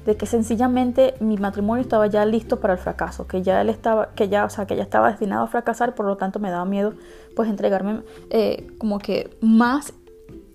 de 0.06 0.16
que 0.18 0.28
sencillamente 0.28 1.16
mi 1.20 1.36
matrimonio 1.38 1.82
estaba 1.82 2.06
ya 2.06 2.26
listo 2.26 2.60
para 2.60 2.74
el 2.74 2.80
fracaso, 2.80 3.26
que 3.26 3.42
ya 3.42 3.60
él 3.60 3.70
estaba, 3.70 4.10
que 4.14 4.30
ya, 4.30 4.46
o 4.46 4.52
sea, 4.52 4.68
que 4.68 4.76
ya 4.76 4.84
estaba 4.84 5.10
destinado 5.10 5.46
a 5.46 5.48
fracasar, 5.48 5.96
por 5.96 6.06
lo 6.06 6.18
tanto 6.18 6.38
me 6.38 6.52
daba 6.52 6.66
miedo 6.66 6.94
pues 7.36 7.50
entregarme 7.50 8.04
eh, 8.30 8.68
como 8.78 9.00
que 9.00 9.36
más 9.42 9.94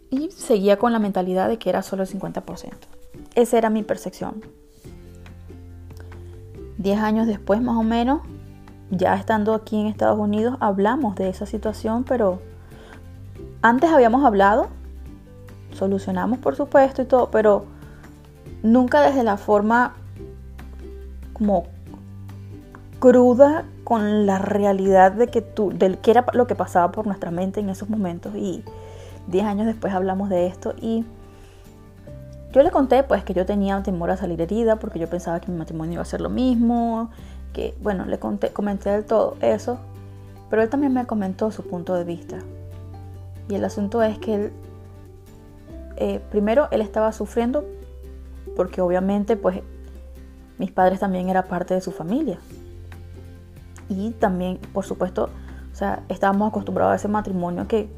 y 0.08 0.30
seguía 0.30 0.76
con 0.76 0.92
la 0.92 1.00
mentalidad 1.00 1.48
de 1.48 1.58
que 1.58 1.68
era 1.68 1.82
solo 1.82 2.04
el 2.04 2.08
50%. 2.08 2.74
Esa 3.34 3.58
era 3.58 3.70
mi 3.70 3.82
percepción. 3.82 4.59
Diez 6.80 6.98
años 6.98 7.26
después 7.26 7.60
más 7.60 7.76
o 7.76 7.82
menos, 7.82 8.22
ya 8.90 9.14
estando 9.14 9.52
aquí 9.52 9.78
en 9.78 9.86
Estados 9.86 10.18
Unidos, 10.18 10.56
hablamos 10.60 11.14
de 11.14 11.28
esa 11.28 11.44
situación, 11.44 12.04
pero 12.04 12.40
antes 13.60 13.90
habíamos 13.90 14.24
hablado, 14.24 14.68
solucionamos 15.74 16.38
por 16.38 16.56
supuesto 16.56 17.02
y 17.02 17.04
todo, 17.04 17.30
pero 17.30 17.66
nunca 18.62 19.02
desde 19.02 19.22
la 19.24 19.36
forma 19.36 19.92
como 21.34 21.64
cruda 22.98 23.66
con 23.84 24.24
la 24.24 24.38
realidad 24.38 25.12
de 25.12 25.26
que 25.26 25.42
tú, 25.42 25.72
del 25.74 25.98
que 25.98 26.12
era 26.12 26.24
lo 26.32 26.46
que 26.46 26.54
pasaba 26.54 26.92
por 26.92 27.06
nuestra 27.06 27.30
mente 27.30 27.60
en 27.60 27.68
esos 27.68 27.90
momentos. 27.90 28.34
Y 28.36 28.64
diez 29.26 29.44
años 29.44 29.66
después 29.66 29.92
hablamos 29.92 30.30
de 30.30 30.46
esto 30.46 30.72
y 30.80 31.04
yo 32.52 32.62
le 32.62 32.70
conté 32.70 33.02
pues 33.02 33.22
que 33.24 33.32
yo 33.32 33.46
tenía 33.46 33.82
temor 33.82 34.10
a 34.10 34.16
salir 34.16 34.40
herida 34.40 34.76
porque 34.76 34.98
yo 34.98 35.08
pensaba 35.08 35.40
que 35.40 35.50
mi 35.50 35.58
matrimonio 35.58 35.94
iba 35.94 36.02
a 36.02 36.06
ser 36.06 36.20
lo 36.20 36.30
mismo, 36.30 37.10
que 37.52 37.76
bueno, 37.80 38.06
le 38.06 38.18
conté, 38.18 38.52
comenté 38.52 38.90
del 38.90 39.04
todo 39.04 39.36
eso, 39.40 39.78
pero 40.48 40.62
él 40.62 40.68
también 40.68 40.92
me 40.92 41.06
comentó 41.06 41.50
su 41.50 41.62
punto 41.62 41.94
de 41.94 42.04
vista. 42.04 42.38
Y 43.48 43.54
el 43.54 43.64
asunto 43.64 44.02
es 44.02 44.18
que 44.18 44.34
él, 44.34 44.52
eh, 45.96 46.20
primero 46.30 46.68
él 46.70 46.80
estaba 46.80 47.12
sufriendo 47.12 47.64
porque 48.56 48.80
obviamente 48.80 49.36
pues 49.36 49.60
mis 50.58 50.72
padres 50.72 51.00
también 51.00 51.28
era 51.28 51.44
parte 51.44 51.74
de 51.74 51.80
su 51.80 51.92
familia. 51.92 52.38
Y 53.88 54.10
también, 54.10 54.58
por 54.72 54.84
supuesto, 54.84 55.30
o 55.72 55.74
sea, 55.74 56.02
estábamos 56.08 56.50
acostumbrados 56.50 56.92
a 56.92 56.96
ese 56.96 57.08
matrimonio 57.08 57.66
que, 57.66 57.88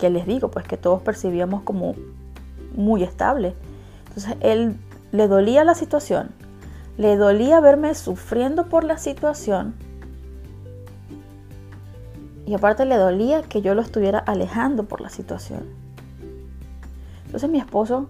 que 0.00 0.10
les 0.10 0.26
digo, 0.26 0.50
pues 0.50 0.66
que 0.66 0.76
todos 0.76 1.02
percibíamos 1.02 1.62
como 1.62 1.94
muy 2.74 3.02
estable. 3.02 3.54
Entonces 4.08 4.36
él 4.40 4.76
le 5.10 5.28
dolía 5.28 5.64
la 5.64 5.74
situación, 5.74 6.30
le 6.96 7.16
dolía 7.16 7.60
verme 7.60 7.94
sufriendo 7.94 8.68
por 8.68 8.84
la 8.84 8.98
situación. 8.98 9.74
Y 12.46 12.54
aparte 12.54 12.84
le 12.84 12.96
dolía 12.96 13.42
que 13.42 13.62
yo 13.62 13.74
lo 13.74 13.82
estuviera 13.82 14.18
alejando 14.18 14.84
por 14.84 15.00
la 15.00 15.08
situación. 15.08 15.62
Entonces 17.26 17.48
mi 17.48 17.58
esposo 17.58 18.08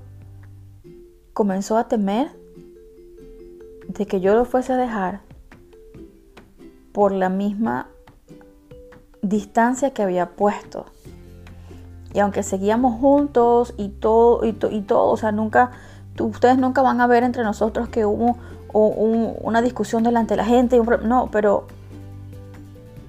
comenzó 1.32 1.76
a 1.76 1.88
temer 1.88 2.30
de 3.88 4.06
que 4.06 4.20
yo 4.20 4.34
lo 4.34 4.44
fuese 4.44 4.72
a 4.72 4.76
dejar 4.76 5.20
por 6.92 7.12
la 7.12 7.28
misma 7.28 7.88
distancia 9.22 9.92
que 9.92 10.02
había 10.02 10.30
puesto. 10.30 10.86
Y 12.14 12.20
aunque 12.20 12.42
seguíamos 12.42 13.00
juntos 13.00 13.74
y 13.76 13.88
todo, 13.88 14.44
y, 14.44 14.52
todo, 14.52 15.10
o 15.10 15.16
sea, 15.16 15.32
nunca, 15.32 15.70
ustedes 16.20 16.58
nunca 16.58 16.82
van 16.82 17.00
a 17.00 17.06
ver 17.06 17.22
entre 17.22 17.42
nosotros 17.42 17.88
que 17.88 18.04
hubo 18.04 18.36
una 18.72 19.62
discusión 19.62 20.02
delante 20.02 20.34
de 20.34 20.36
la 20.38 20.44
gente. 20.44 20.80
no, 21.04 21.28
pero, 21.30 21.66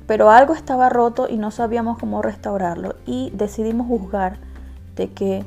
pero 0.08 0.30
algo 0.30 0.54
estaba 0.54 0.90
roto 0.90 1.28
y 1.30 1.38
no 1.38 1.52
sabíamos 1.52 1.98
cómo 1.98 2.22
restaurarlo. 2.22 2.96
Y 3.06 3.32
decidimos 3.32 3.88
juzgar 3.88 4.38
de 4.96 5.10
que 5.12 5.46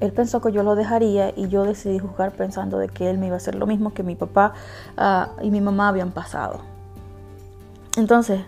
él 0.00 0.12
pensó 0.12 0.40
que 0.40 0.50
yo 0.50 0.62
lo 0.62 0.74
dejaría 0.74 1.32
y 1.36 1.48
yo 1.48 1.64
decidí 1.64 1.98
juzgar 1.98 2.32
pensando 2.32 2.78
de 2.78 2.88
que 2.88 3.10
él 3.10 3.18
me 3.18 3.26
iba 3.26 3.34
a 3.34 3.36
hacer 3.36 3.54
lo 3.54 3.66
mismo 3.66 3.92
que 3.92 4.02
mi 4.02 4.16
papá 4.16 4.54
ah, 4.96 5.28
y 5.42 5.50
mi 5.50 5.60
mamá 5.60 5.88
habían 5.88 6.10
pasado. 6.10 6.60
Entonces, 7.96 8.40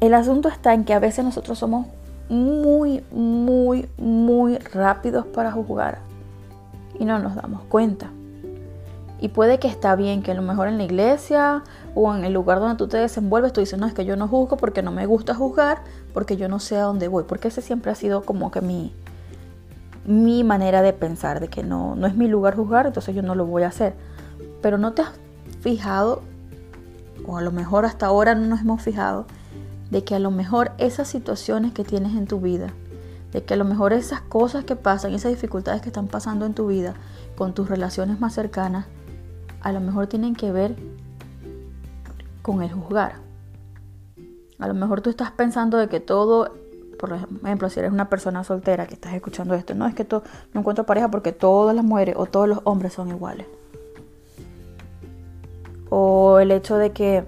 el 0.00 0.14
asunto 0.14 0.48
está 0.48 0.74
en 0.74 0.84
que 0.84 0.94
a 0.94 0.98
veces 0.98 1.24
nosotros 1.24 1.58
somos 1.58 1.86
muy, 2.28 3.02
muy, 3.10 3.88
muy 3.98 4.58
rápidos 4.58 5.26
para 5.26 5.52
juzgar 5.52 5.98
y 6.98 7.04
no 7.04 7.18
nos 7.18 7.34
damos 7.34 7.62
cuenta. 7.64 8.10
Y 9.18 9.28
puede 9.28 9.58
que 9.58 9.68
está 9.68 9.96
bien 9.96 10.22
que 10.22 10.32
a 10.32 10.34
lo 10.34 10.42
mejor 10.42 10.68
en 10.68 10.76
la 10.76 10.84
iglesia 10.84 11.62
o 11.94 12.14
en 12.14 12.24
el 12.24 12.34
lugar 12.34 12.60
donde 12.60 12.76
tú 12.76 12.86
te 12.86 12.98
desenvuelves, 12.98 13.52
tú 13.52 13.60
dices, 13.60 13.78
no, 13.78 13.86
es 13.86 13.94
que 13.94 14.04
yo 14.04 14.16
no 14.16 14.28
juzgo 14.28 14.58
porque 14.58 14.82
no 14.82 14.92
me 14.92 15.06
gusta 15.06 15.34
juzgar, 15.34 15.78
porque 16.12 16.36
yo 16.36 16.48
no 16.48 16.58
sé 16.58 16.76
a 16.76 16.82
dónde 16.82 17.08
voy, 17.08 17.24
porque 17.24 17.48
ese 17.48 17.62
siempre 17.62 17.90
ha 17.90 17.94
sido 17.94 18.22
como 18.22 18.50
que 18.50 18.60
mi, 18.60 18.92
mi 20.04 20.44
manera 20.44 20.82
de 20.82 20.92
pensar, 20.92 21.40
de 21.40 21.48
que 21.48 21.62
no, 21.62 21.96
no 21.96 22.06
es 22.06 22.14
mi 22.14 22.28
lugar 22.28 22.56
juzgar, 22.56 22.86
entonces 22.86 23.14
yo 23.14 23.22
no 23.22 23.34
lo 23.34 23.46
voy 23.46 23.62
a 23.62 23.68
hacer. 23.68 23.94
Pero 24.60 24.76
no 24.76 24.92
te 24.92 25.02
has 25.02 25.12
fijado, 25.62 26.20
o 27.26 27.38
a 27.38 27.40
lo 27.40 27.52
mejor 27.52 27.86
hasta 27.86 28.06
ahora 28.06 28.34
no 28.34 28.46
nos 28.46 28.60
hemos 28.60 28.82
fijado, 28.82 29.26
de 29.90 30.04
que 30.04 30.14
a 30.14 30.18
lo 30.18 30.30
mejor 30.30 30.72
esas 30.78 31.08
situaciones 31.08 31.72
que 31.72 31.84
tienes 31.84 32.16
en 32.16 32.26
tu 32.26 32.40
vida, 32.40 32.72
de 33.32 33.44
que 33.44 33.54
a 33.54 33.56
lo 33.56 33.64
mejor 33.64 33.92
esas 33.92 34.20
cosas 34.20 34.64
que 34.64 34.76
pasan, 34.76 35.14
esas 35.14 35.30
dificultades 35.30 35.82
que 35.82 35.88
están 35.88 36.08
pasando 36.08 36.46
en 36.46 36.54
tu 36.54 36.66
vida 36.66 36.94
con 37.36 37.54
tus 37.54 37.68
relaciones 37.68 38.20
más 38.20 38.34
cercanas, 38.34 38.86
a 39.60 39.72
lo 39.72 39.80
mejor 39.80 40.06
tienen 40.06 40.34
que 40.34 40.52
ver 40.52 40.76
con 42.42 42.62
el 42.62 42.72
juzgar. 42.72 43.16
A 44.58 44.68
lo 44.68 44.74
mejor 44.74 45.00
tú 45.02 45.10
estás 45.10 45.30
pensando 45.32 45.76
de 45.76 45.88
que 45.88 46.00
todo 46.00 46.52
por 46.96 47.12
ejemplo, 47.44 47.68
si 47.70 47.78
eres 47.78 47.92
una 47.92 48.08
persona 48.08 48.42
soltera 48.44 48.86
que 48.86 48.94
estás 48.94 49.14
escuchando 49.14 49.54
esto, 49.54 49.74
no 49.74 49.86
es 49.86 49.94
que 49.94 50.06
no 50.10 50.22
encuentro 50.60 50.86
pareja 50.86 51.10
porque 51.10 51.32
todas 51.32 51.74
las 51.76 51.84
mujeres 51.84 52.14
o 52.18 52.26
todos 52.26 52.48
los 52.48 52.60
hombres 52.64 52.94
son 52.94 53.08
iguales. 53.08 53.46
O 55.88 56.38
el 56.38 56.50
hecho 56.50 56.76
de 56.76 56.92
que 56.92 57.24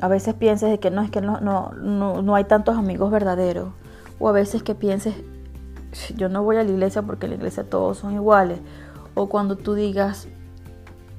a 0.00 0.08
veces 0.08 0.34
pienses 0.34 0.70
de 0.70 0.78
que 0.78 0.90
no 0.90 1.02
es 1.02 1.10
que 1.10 1.20
no, 1.20 1.40
no, 1.40 1.72
no, 1.72 2.34
hay 2.34 2.44
tantos 2.44 2.76
amigos 2.76 3.10
verdaderos. 3.10 3.68
O 4.18 4.28
a 4.28 4.32
veces 4.32 4.62
que 4.62 4.74
pienses, 4.74 5.14
yo 6.16 6.28
no 6.28 6.42
voy 6.42 6.56
a 6.56 6.64
la 6.64 6.70
iglesia 6.70 7.02
porque 7.02 7.26
en 7.26 7.30
la 7.30 7.36
iglesia 7.36 7.64
todos 7.64 7.98
son 7.98 8.12
iguales. 8.12 8.60
O 9.14 9.28
cuando 9.28 9.56
tú 9.56 9.74
digas, 9.74 10.28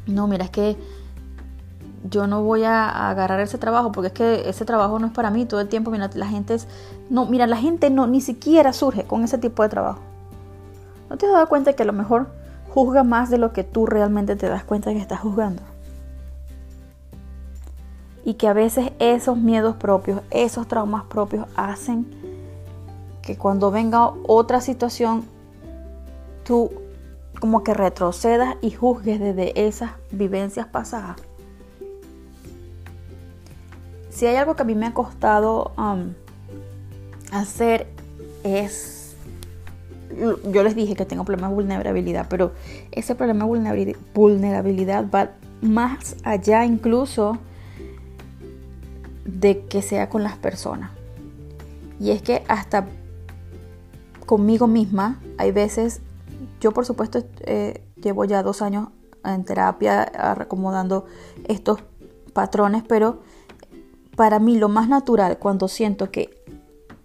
no, 0.06 0.28
mira, 0.28 0.46
es 0.46 0.52
que 0.52 0.78
yo 2.10 2.28
no 2.28 2.44
voy 2.44 2.64
a 2.64 3.10
agarrar 3.10 3.40
ese 3.40 3.58
trabajo 3.58 3.92
porque 3.92 4.08
es 4.08 4.14
que 4.14 4.50
ese 4.50 4.66
trabajo 4.66 5.00
no 5.00 5.08
es 5.08 5.14
para 5.14 5.32
mí 5.32 5.46
todo 5.46 5.60
el 5.60 5.68
tiempo. 5.68 5.90
Mira, 5.92 6.10
la 6.14 6.28
gente 6.28 6.54
es, 6.54 6.68
no, 7.10 7.26
mira, 7.26 7.48
la 7.48 7.58
gente 7.58 7.90
no 7.90 8.08
ni 8.08 8.22
siquiera 8.22 8.74
surge 8.74 9.04
con 9.04 9.24
ese 9.24 9.38
tipo 9.38 9.64
de 9.64 9.70
trabajo. 9.70 10.00
¿No 11.10 11.18
te 11.18 11.26
has 11.26 11.32
dado 11.32 11.48
cuenta 11.48 11.74
que 11.74 11.84
a 11.84 11.86
lo 11.86 11.94
mejor 11.94 12.28
juzga 12.70 13.04
más 13.04 13.30
de 13.30 13.38
lo 13.38 13.54
que 13.54 13.64
tú 13.64 13.86
realmente 13.86 14.36
te 14.36 14.48
das 14.48 14.64
cuenta 14.64 14.92
que 14.92 15.00
estás 15.00 15.20
juzgando? 15.22 15.64
Y 18.28 18.34
que 18.34 18.50
a 18.50 18.54
veces 18.54 18.92
esos 19.00 19.38
miedos 19.38 19.78
propios, 19.78 20.20
esos 20.32 20.68
traumas 20.68 21.06
propios 21.06 21.48
hacen 21.56 22.06
que 23.22 23.38
cuando 23.38 23.72
venga 23.72 24.12
otra 24.28 24.60
situación, 24.60 25.24
tú 26.44 26.70
como 27.40 27.64
que 27.64 27.74
retrocedas 27.74 28.58
y 28.62 28.72
juzgues 28.72 29.22
desde 29.22 29.66
esas 29.66 29.92
vivencias 30.12 30.68
pasadas. 30.68 31.16
Si 34.10 34.26
hay 34.26 34.36
algo 34.36 34.58
que 34.58 34.64
a 34.64 34.66
mí 34.66 34.76
me 34.76 34.88
ha 34.88 34.94
costado 34.94 35.72
um, 35.78 36.14
hacer 37.32 37.88
es, 38.44 39.16
yo 40.52 40.64
les 40.64 40.76
dije 40.76 40.96
que 40.96 41.06
tengo 41.06 41.24
problema 41.24 41.48
de 41.48 41.56
vulnerabilidad, 41.56 42.28
pero 42.30 42.52
ese 42.92 43.16
problema 43.16 43.46
de 43.46 43.96
vulnerabilidad 44.14 45.06
va 45.10 45.30
más 45.62 46.18
allá 46.26 46.66
incluso 46.66 47.38
de 49.28 49.66
que 49.66 49.84
sea 49.84 50.10
con 50.10 50.24
las 50.24 50.38
personas. 50.38 50.92
Y 52.00 52.12
es 52.12 52.22
que 52.22 52.44
hasta 52.48 52.88
conmigo 54.26 54.68
misma, 54.68 55.20
hay 55.38 55.52
veces, 55.52 56.02
yo 56.60 56.72
por 56.72 56.86
supuesto 56.86 57.24
eh, 57.42 57.84
llevo 57.96 58.26
ya 58.26 58.42
dos 58.42 58.62
años 58.62 58.90
en 59.24 59.44
terapia 59.46 60.10
acomodando 60.40 61.06
estos 61.48 61.80
patrones, 62.34 62.84
pero 62.88 63.22
para 64.16 64.40
mí 64.40 64.58
lo 64.58 64.70
más 64.70 64.90
natural 64.90 65.38
cuando 65.38 65.68
siento 65.68 66.12
que 66.12 66.44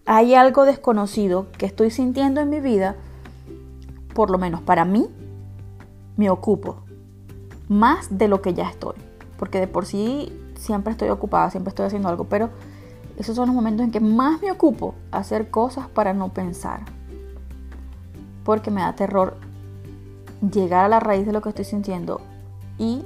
hay 0.05 0.35
algo 0.35 0.65
desconocido 0.65 1.47
que 1.59 1.67
estoy 1.67 1.91
sintiendo 1.91 2.41
en 2.41 2.51
mi 2.51 2.61
vida, 2.61 2.97
por 4.15 4.31
lo 4.31 4.39
menos 4.39 4.61
para 4.61 4.85
mí, 4.85 5.09
me 6.17 6.31
ocupo 6.31 6.83
más 7.69 8.19
de 8.19 8.29
lo 8.29 8.43
que 8.43 8.55
ya 8.55 8.69
estoy. 8.69 8.97
Porque 9.39 9.59
de 9.61 9.69
por 9.69 9.87
sí 9.87 10.33
siempre 10.63 10.93
estoy 10.93 11.09
ocupada, 11.09 11.51
siempre 11.51 11.71
estoy 11.71 11.87
haciendo 11.87 12.09
algo, 12.09 12.25
pero 12.25 12.51
esos 13.19 13.35
son 13.35 13.47
los 13.47 13.55
momentos 13.55 13.85
en 13.85 13.91
que 13.91 14.01
más 14.01 14.41
me 14.41 14.51
ocupo 14.51 14.95
hacer 15.11 15.51
cosas 15.51 15.89
para 15.89 16.15
no 16.15 16.33
pensar. 16.33 16.81
Porque 18.45 18.71
me 18.71 18.81
da 18.81 18.95
terror 18.95 19.37
llegar 20.41 20.85
a 20.85 20.89
la 20.89 21.01
raíz 21.01 21.27
de 21.27 21.33
lo 21.33 21.43
que 21.43 21.49
estoy 21.49 21.65
sintiendo 21.65 22.21
y 22.79 23.03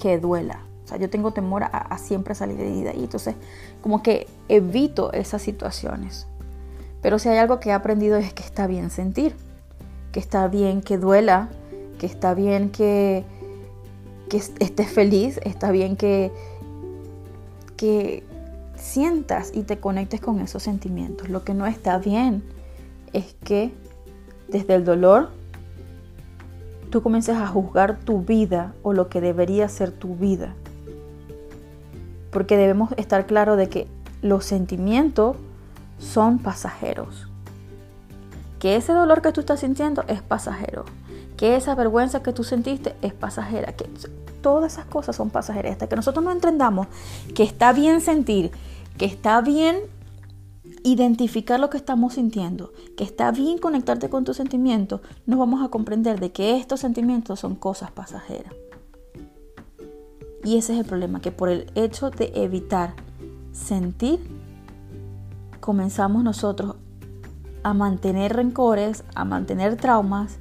que 0.00 0.18
duela. 0.18 0.60
O 0.84 0.88
sea, 0.88 0.98
yo 0.98 1.10
tengo 1.10 1.32
temor 1.32 1.64
a, 1.64 1.98
siempre 1.98 2.34
salir 2.34 2.56
de 2.56 2.88
ahí. 2.88 3.04
Entonces, 3.04 3.34
como 3.82 4.02
que 4.02 4.26
evito 4.48 5.12
esas 5.12 5.42
situaciones. 5.42 6.26
Pero 7.02 7.18
si 7.18 7.28
hay 7.28 7.38
algo 7.38 7.60
que 7.60 7.70
he 7.70 7.72
aprendido 7.72 8.16
es 8.16 8.32
que 8.32 8.42
está 8.42 8.66
bien 8.66 8.90
sentir, 8.90 9.34
que 10.12 10.20
está 10.20 10.48
bien 10.48 10.80
que 10.80 10.96
duela, 10.96 11.50
que 11.98 12.06
está 12.06 12.34
bien 12.34 12.70
que, 12.70 13.24
que 14.28 14.36
estés 14.36 14.88
feliz, 14.88 15.40
está 15.44 15.70
bien 15.70 15.96
que, 15.96 16.32
que 17.76 18.24
sientas 18.76 19.52
y 19.54 19.62
te 19.62 19.78
conectes 19.78 20.20
con 20.20 20.40
esos 20.40 20.62
sentimientos. 20.62 21.28
Lo 21.28 21.44
que 21.44 21.54
no 21.54 21.66
está 21.66 21.98
bien 21.98 22.42
es 23.12 23.36
que 23.44 23.72
desde 24.48 24.74
el 24.74 24.84
dolor 24.84 25.30
tú 26.90 27.02
comiences 27.02 27.36
a 27.36 27.46
juzgar 27.46 27.98
tu 27.98 28.22
vida 28.22 28.74
o 28.82 28.92
lo 28.92 29.08
que 29.08 29.20
debería 29.20 29.68
ser 29.68 29.90
tu 29.90 30.16
vida 30.16 30.54
porque 32.36 32.58
debemos 32.58 32.92
estar 32.98 33.24
claros 33.24 33.56
de 33.56 33.70
que 33.70 33.86
los 34.20 34.44
sentimientos 34.44 35.38
son 35.98 36.38
pasajeros. 36.38 37.28
Que 38.58 38.76
ese 38.76 38.92
dolor 38.92 39.22
que 39.22 39.32
tú 39.32 39.40
estás 39.40 39.60
sintiendo 39.60 40.04
es 40.06 40.20
pasajero. 40.20 40.84
Que 41.38 41.56
esa 41.56 41.74
vergüenza 41.74 42.22
que 42.22 42.34
tú 42.34 42.44
sentiste 42.44 42.94
es 43.00 43.14
pasajera. 43.14 43.72
Que 43.72 43.88
todas 44.46 44.74
esas 44.74 44.84
cosas 44.84 45.16
son 45.16 45.30
pasajeras. 45.30 45.72
Hasta 45.72 45.88
que 45.88 45.96
nosotros 45.96 46.24
no 46.24 46.30
entendamos 46.30 46.86
que 47.34 47.42
está 47.42 47.72
bien 47.72 48.00
sentir, 48.00 48.52
que 48.96 49.04
está 49.04 49.40
bien 49.40 49.78
identificar 50.84 51.58
lo 51.58 51.68
que 51.68 51.76
estamos 51.76 52.14
sintiendo, 52.14 52.72
que 52.96 53.02
está 53.02 53.32
bien 53.32 53.58
conectarte 53.58 54.08
con 54.08 54.22
tus 54.22 54.36
sentimientos, 54.36 55.00
nos 55.26 55.40
vamos 55.40 55.64
a 55.64 55.68
comprender 55.68 56.20
de 56.20 56.30
que 56.30 56.56
estos 56.58 56.78
sentimientos 56.78 57.40
son 57.40 57.56
cosas 57.56 57.90
pasajeras. 57.90 58.54
Y 60.44 60.56
ese 60.58 60.74
es 60.74 60.78
el 60.78 60.84
problema, 60.84 61.20
que 61.20 61.32
por 61.32 61.48
el 61.48 61.68
hecho 61.74 62.10
de 62.10 62.30
evitar 62.36 62.94
sentir, 63.50 64.20
comenzamos 65.58 66.22
nosotros 66.22 66.76
a 67.64 67.74
mantener 67.74 68.36
rencores, 68.36 69.02
a 69.16 69.24
mantener 69.24 69.74
traumas, 69.76 70.38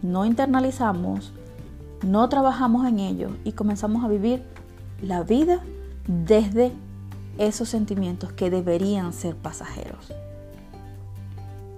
no 0.00 0.24
internalizamos, 0.24 1.34
no 2.02 2.28
trabajamos 2.28 2.86
en 2.86 3.00
ello 3.00 3.30
y 3.44 3.52
comenzamos 3.52 4.04
a 4.04 4.08
vivir 4.08 4.42
la 5.02 5.22
vida 5.22 5.60
desde 6.06 6.72
esos 7.38 7.68
sentimientos 7.68 8.32
que 8.32 8.50
deberían 8.50 9.12
ser 9.12 9.36
pasajeros. 9.36 10.12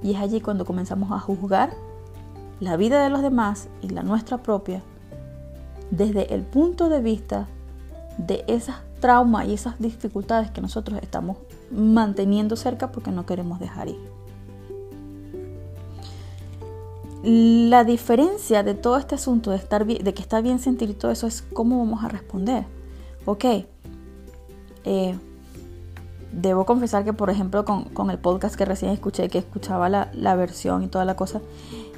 Y 0.02 0.14
es 0.14 0.20
allí 0.20 0.40
cuando 0.40 0.64
comenzamos 0.64 1.12
a 1.12 1.18
juzgar 1.18 1.72
la 2.60 2.76
vida 2.76 3.02
de 3.02 3.10
los 3.10 3.22
demás 3.22 3.68
y 3.82 3.88
la 3.88 4.02
nuestra 4.02 4.38
propia 4.38 4.82
desde 5.90 6.34
el 6.34 6.42
punto 6.42 6.88
de 6.88 7.00
vista 7.00 7.48
de 8.18 8.44
esas 8.46 8.76
trauma 9.00 9.44
y 9.44 9.54
esas 9.54 9.78
dificultades 9.78 10.50
que 10.50 10.60
nosotros 10.60 11.00
estamos 11.02 11.38
manteniendo 11.70 12.54
cerca 12.54 12.92
porque 12.92 13.10
no 13.10 13.26
queremos 13.26 13.58
dejar 13.58 13.88
ir. 13.88 14.19
La 17.22 17.84
diferencia 17.84 18.62
de 18.62 18.74
todo 18.74 18.96
este 18.96 19.14
asunto 19.14 19.50
de, 19.50 19.56
estar 19.56 19.86
de 19.86 20.14
que 20.14 20.22
está 20.22 20.40
bien 20.40 20.58
sentir 20.58 20.96
todo 20.98 21.10
eso 21.10 21.26
es 21.26 21.42
cómo 21.42 21.78
vamos 21.78 22.02
a 22.02 22.08
responder. 22.08 22.64
Ok, 23.26 23.44
eh, 24.84 25.18
debo 26.32 26.64
confesar 26.64 27.04
que, 27.04 27.12
por 27.12 27.28
ejemplo, 27.28 27.64
con, 27.64 28.10
el 28.10 28.18
podcast 28.18 28.56
que 28.56 28.64
recién 28.64 28.92
escuché, 28.92 29.28
que 29.28 29.38
escuchaba 29.38 29.88
la, 29.88 30.10
la 30.14 30.34
versión 30.34 30.82
y 30.82 30.88
toda 30.88 31.04
la 31.04 31.16
cosa, 31.16 31.42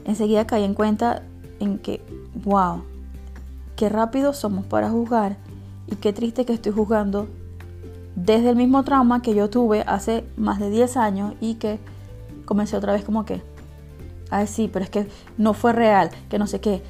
enseguida 0.04 0.46
caí 0.46 0.64
en 0.64 0.74
cuenta 0.74 1.22
en 1.61 1.78
que, 1.78 2.02
wow, 2.44 2.82
qué 3.76 3.88
rápido 3.88 4.32
somos 4.32 4.66
para 4.66 4.90
juzgar 4.90 5.37
y 5.87 5.96
qué 5.96 6.12
triste 6.12 6.44
que 6.44 6.52
estoy 6.52 6.72
juzgando 6.72 7.28
desde 8.16 8.50
el 8.50 8.56
mismo 8.56 8.82
trauma 8.82 9.22
que 9.22 9.35
yo 9.35 9.48
tuve 9.48 9.82
hace 9.87 10.24
más 10.37 10.58
de 10.58 10.70
10 10.70 10.96
años 10.96 11.35
y 11.40 11.54
que 11.54 11.78
comencé 12.44 12.76
otra 12.76 12.92
vez 12.92 13.04
como 13.04 13.24
que, 13.24 13.42
ay 14.33 14.47
sí, 14.47 14.68
pero 14.73 14.85
es 14.85 14.90
que 14.90 15.09
no 15.38 15.55
fue 15.55 15.73
real, 15.73 16.11
que 16.29 16.38
no 16.38 16.47
sé 16.47 16.61
qué, 16.61 16.83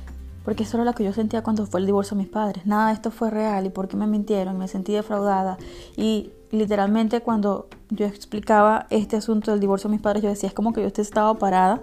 porque 0.45 0.63
eso 0.65 0.77
era 0.77 0.85
lo 0.85 0.95
que 0.95 1.05
yo 1.05 1.13
sentía 1.13 1.43
cuando 1.43 1.67
fue 1.67 1.81
el 1.81 1.87
divorcio 1.87 2.17
de 2.17 2.25
mis 2.25 2.33
padres. 2.33 2.67
Nada 2.67 2.89
de 2.89 2.95
esto 2.95 3.11
fue 3.11 3.31
real 3.31 3.67
y 3.67 3.71
porque 3.71 3.97
me 3.97 4.07
mintieron, 4.07 4.59
me 4.59 4.69
sentí 4.69 4.93
defraudada. 4.93 5.57
Y 5.97 6.31
literalmente 6.51 7.21
cuando 7.21 7.69
yo 7.91 8.07
explicaba 8.07 8.87
este 8.91 9.17
asunto 9.17 9.51
del 9.51 9.61
divorcio 9.61 9.89
de 9.89 9.97
mis 9.97 10.03
padres, 10.03 10.23
yo 10.23 10.29
decía, 10.29 10.49
es 10.49 10.55
como 10.55 10.73
que 10.73 10.83
yo 10.83 10.89
estaba 10.89 11.35
parada 11.39 11.81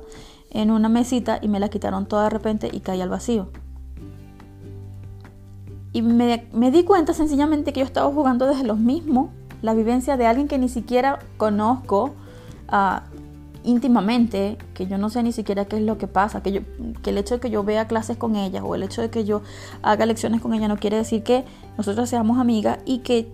en 0.51 0.71
una 0.71 0.89
mesita 0.89 1.39
y 1.41 1.47
me 1.47 1.59
la 1.59 1.69
quitaron 1.69 2.05
toda 2.05 2.23
de 2.23 2.29
repente 2.31 2.69
y 2.71 2.79
caí 2.81 3.01
al 3.01 3.09
vacío. 3.09 3.49
Y 5.91 6.01
me, 6.01 6.71
di 6.71 6.83
cuenta 6.83 7.13
sencillamente 7.13 7.73
que 7.73 7.79
yo 7.79 7.85
estaba 7.85 8.11
jugando 8.11 8.45
desde 8.45 8.63
los 8.63 8.77
mismos, 8.77 9.31
la 9.61 9.73
vivencia 9.73 10.17
de 10.17 10.27
alguien 10.27 10.47
que 10.47 10.57
ni 10.57 10.69
siquiera 10.69 11.19
conozco 11.37 12.13
íntimamente, 13.69 14.57
que 14.73 14.87
yo 14.87 14.97
no 14.97 15.09
sé 15.09 15.23
ni 15.23 15.31
siquiera 15.31 15.65
qué 15.65 15.77
es 15.77 15.83
lo 15.83 15.97
que 15.97 16.07
pasa, 16.07 16.41
que, 16.41 16.63
el 17.05 17.17
hecho 17.17 17.35
de 17.35 17.39
que 17.39 17.49
yo 17.49 17.63
vea 17.63 17.87
clases 17.87 18.17
con 18.17 18.35
ella 18.35 18.63
o 18.63 18.75
el 18.75 18.83
hecho 18.83 19.01
de 19.01 19.09
que 19.09 19.25
yo 19.25 19.41
haga 19.81 20.05
lecciones 20.05 20.41
con 20.41 20.53
ella 20.53 20.67
no 20.67 20.77
quiere 20.77 20.97
decir 20.97 21.23
que 21.23 21.45
nosotros 21.77 22.09
seamos 22.09 22.39
amigas 22.39 22.79
y 22.85 22.99
que 22.99 23.31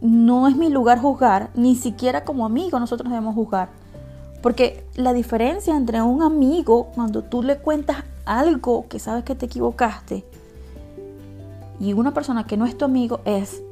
no 0.00 0.48
es 0.48 0.56
mi 0.56 0.70
lugar 0.70 0.98
juzgar, 0.98 1.50
ni 1.54 1.76
siquiera 1.76 2.24
como 2.24 2.46
amigo 2.46 2.80
nosotros 2.80 3.08
debemos 3.10 3.34
juzgar. 3.34 3.68
Porque 4.42 4.84
la 4.94 5.12
diferencia 5.12 5.76
entre 5.76 6.02
un 6.02 6.22
amigo, 6.22 6.90
cuando 6.94 7.22
tú 7.22 7.42
le 7.42 7.58
cuentas 7.58 8.04
algo 8.26 8.86
que 8.88 8.98
sabes 8.98 9.24
que 9.24 9.34
te 9.34 9.46
equivocaste, 9.46 10.24
y 11.80 11.92
una 11.92 12.14
persona 12.14 12.46
que 12.46 12.56
no 12.56 12.66
es 12.66 12.78
tu 12.78 12.84
amigo 12.84 13.20
es 13.24 13.62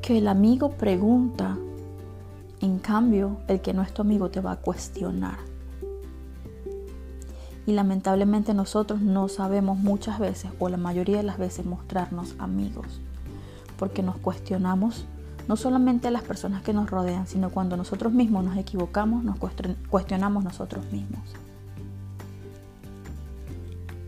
que 0.00 0.18
el 0.18 0.28
amigo 0.28 0.70
pregunta, 0.70 1.56
en 2.62 2.78
cambio 2.78 3.38
el 3.48 3.60
que 3.60 3.74
no 3.74 3.82
es 3.82 3.92
tu 3.92 4.02
amigo 4.02 4.30
te 4.30 4.40
va 4.40 4.52
a 4.52 4.56
cuestionar. 4.56 5.36
Y 7.66 7.72
lamentablemente 7.72 8.54
nosotros 8.54 9.00
no 9.00 9.28
sabemos 9.28 9.78
muchas 9.78 10.18
veces 10.18 10.50
o 10.58 10.68
la 10.68 10.76
mayoría 10.76 11.18
de 11.18 11.22
las 11.22 11.38
veces 11.38 11.66
mostrarnos 11.66 12.34
amigos, 12.38 12.86
porque 13.78 14.02
nos 14.02 14.16
cuestionamos 14.16 15.04
no 15.48 15.56
solamente 15.56 16.08
a 16.08 16.12
las 16.12 16.22
personas 16.22 16.62
que 16.62 16.72
nos 16.72 16.88
rodean, 16.90 17.26
sino 17.26 17.50
cuando 17.50 17.76
nosotros 17.76 18.12
mismos 18.12 18.44
nos 18.44 18.56
equivocamos, 18.56 19.24
nos 19.24 19.36
cuestionamos 19.90 20.44
nosotros 20.44 20.84
mismos. 20.90 21.20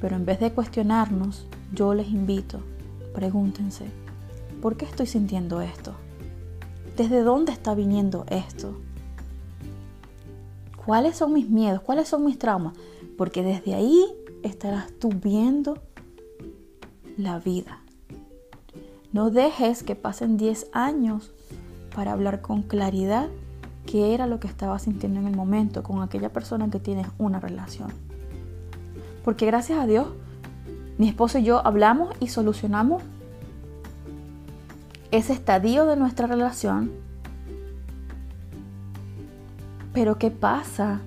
Pero 0.01 0.17
en 0.17 0.25
vez 0.25 0.41
de 0.41 0.53
cuestionarnos, 0.53 1.47
yo 1.73 1.95
les 1.95 2.09
invito 2.09 2.61
Pregúntense, 3.15 3.85
¿por 4.61 4.77
qué 4.77 4.87
estoy 4.87 5.07
sintiendo 5.07 5.61
esto? 5.61 5.95
¿Desde 6.97 7.23
dónde 7.23 7.53
está 7.53 7.75
viniendo 7.75 8.25
esto? 8.29 8.77
¿Cuáles 10.85 11.17
son 11.17 11.33
mis 11.33 11.49
miedos? 11.49 11.81
¿Cuáles 11.81 12.09
son 12.09 12.25
mis 12.25 12.39
traumas? 12.39 12.75
Porque 13.19 13.43
desde 13.43 13.75
ahí 13.75 14.05
estarás 14.43 14.93
tú 15.01 15.09
viendo 15.09 15.79
la 17.17 17.41
vida. 17.41 17.81
No 19.13 19.31
dejes 19.31 19.83
que 19.83 19.97
pasen 19.97 20.37
10 20.37 20.69
años 20.73 21.33
para 21.95 22.13
hablar 22.13 22.43
con 22.43 22.63
claridad 22.63 23.29
qué 23.87 24.15
era 24.15 24.27
lo 24.27 24.39
que 24.39 24.49
estaba 24.49 24.79
sintiendo 24.79 25.21
en 25.21 25.27
el 25.27 25.37
momento 25.37 25.83
con 25.83 26.03
aquella 26.03 26.33
persona 26.33 26.71
que 26.71 26.81
tienes 26.81 27.07
una 27.19 27.41
relación. 27.41 27.89
Porque 29.25 29.47
gracias 29.47 29.81
a 29.81 29.87
Dios 29.87 30.09
mi 30.97 31.09
esposo 31.09 31.39
y 31.39 31.43
yo 31.43 31.67
hablamos 31.67 32.15
y 32.21 32.29
solucionamos 32.29 33.03
ese 35.17 35.33
estadio 35.33 35.87
de 35.87 35.97
nuestra 35.97 36.27
relación. 36.27 36.91
Pero 39.93 40.19
¿qué 40.19 40.33
pasa 40.33 41.01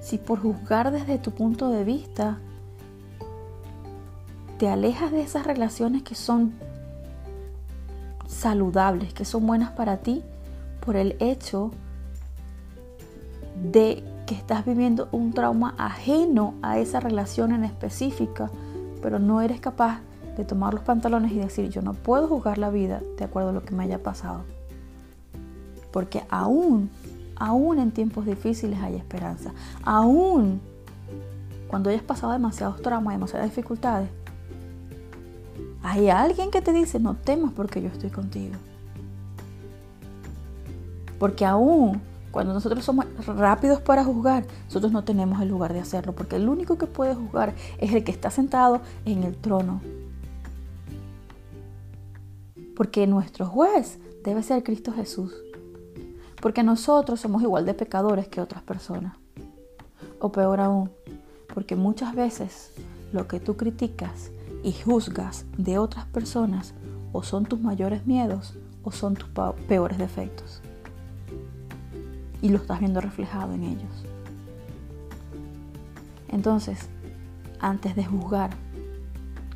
si 0.00 0.18
por 0.18 0.40
juzgar 0.40 0.92
desde 0.92 1.18
tu 1.18 1.32
punto 1.32 1.70
de 1.70 1.82
vista 1.82 2.38
te 4.58 4.68
alejas 4.68 5.10
de 5.10 5.22
esas 5.22 5.44
relaciones 5.44 6.04
que 6.04 6.14
son 6.14 6.52
saludables, 8.28 9.12
que 9.12 9.24
son 9.24 9.46
buenas 9.48 9.72
para 9.72 9.96
ti, 9.96 10.22
por 10.84 10.94
el 10.94 11.16
hecho 11.18 11.72
de 13.64 14.04
que 14.26 14.36
estás 14.36 14.64
viviendo 14.64 15.08
un 15.10 15.32
trauma 15.32 15.74
ajeno 15.76 16.54
a 16.62 16.78
esa 16.78 17.00
relación 17.00 17.52
en 17.52 17.64
específica 17.64 18.50
pero 19.02 19.18
no 19.18 19.42
eres 19.42 19.60
capaz 19.60 20.00
de 20.36 20.44
tomar 20.44 20.74
los 20.74 20.82
pantalones 20.82 21.32
y 21.32 21.38
decir, 21.38 21.68
yo 21.68 21.82
no 21.82 21.94
puedo 21.94 22.28
juzgar 22.28 22.58
la 22.58 22.70
vida 22.70 23.02
de 23.18 23.24
acuerdo 23.24 23.50
a 23.50 23.52
lo 23.52 23.62
que 23.64 23.74
me 23.74 23.84
haya 23.84 24.02
pasado. 24.02 24.44
Porque 25.92 26.22
aún, 26.30 26.90
aún 27.36 27.78
en 27.78 27.90
tiempos 27.90 28.24
difíciles 28.26 28.80
hay 28.80 28.96
esperanza. 28.96 29.52
Aún 29.82 30.60
cuando 31.68 31.90
hayas 31.90 32.02
pasado 32.02 32.32
demasiados 32.32 32.82
traumas, 32.82 33.14
demasiadas 33.14 33.48
dificultades, 33.48 34.08
hay 35.82 36.10
alguien 36.10 36.50
que 36.50 36.62
te 36.62 36.72
dice, 36.72 37.00
no 37.00 37.14
temas 37.14 37.52
porque 37.52 37.82
yo 37.82 37.88
estoy 37.88 38.10
contigo. 38.10 38.54
Porque 41.18 41.44
aún 41.44 42.00
cuando 42.32 42.54
nosotros 42.54 42.84
somos 42.84 43.06
rápidos 43.26 43.80
para 43.80 44.04
juzgar, 44.04 44.44
nosotros 44.64 44.90
no 44.90 45.04
tenemos 45.04 45.40
el 45.42 45.48
lugar 45.48 45.72
de 45.72 45.80
hacerlo, 45.80 46.14
porque 46.14 46.36
el 46.36 46.48
único 46.48 46.78
que 46.78 46.86
puede 46.86 47.14
juzgar 47.14 47.54
es 47.78 47.92
el 47.92 48.04
que 48.04 48.10
está 48.10 48.30
sentado 48.30 48.80
en 49.04 49.22
el 49.22 49.36
trono. 49.36 49.80
Porque 52.76 53.06
nuestro 53.06 53.46
juez 53.46 53.98
debe 54.24 54.42
ser 54.42 54.62
Cristo 54.62 54.92
Jesús. 54.92 55.34
Porque 56.40 56.62
nosotros 56.62 57.20
somos 57.20 57.42
igual 57.42 57.66
de 57.66 57.74
pecadores 57.74 58.28
que 58.28 58.40
otras 58.40 58.62
personas. 58.62 59.16
O 60.18 60.32
peor 60.32 60.60
aún, 60.60 60.90
porque 61.52 61.76
muchas 61.76 62.14
veces 62.14 62.72
lo 63.12 63.28
que 63.28 63.40
tú 63.40 63.56
criticas 63.56 64.30
y 64.62 64.72
juzgas 64.72 65.44
de 65.58 65.78
otras 65.78 66.06
personas 66.06 66.74
o 67.12 67.22
son 67.22 67.44
tus 67.44 67.60
mayores 67.60 68.06
miedos 68.06 68.54
o 68.84 68.92
son 68.92 69.14
tus 69.14 69.28
peores 69.68 69.98
defectos 69.98 70.62
y 72.42 72.48
lo 72.48 72.56
estás 72.56 72.80
viendo 72.80 73.00
reflejado 73.00 73.54
en 73.54 73.62
ellos. 73.62 74.04
Entonces, 76.28 76.88
antes 77.60 77.94
de 77.94 78.04
juzgar 78.04 78.50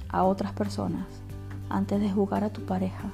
a 0.08 0.24
otras 0.24 0.52
personas, 0.52 1.06
antes 1.68 2.00
de 2.00 2.10
juzgar 2.10 2.44
a 2.44 2.50
tu 2.50 2.62
pareja, 2.62 3.10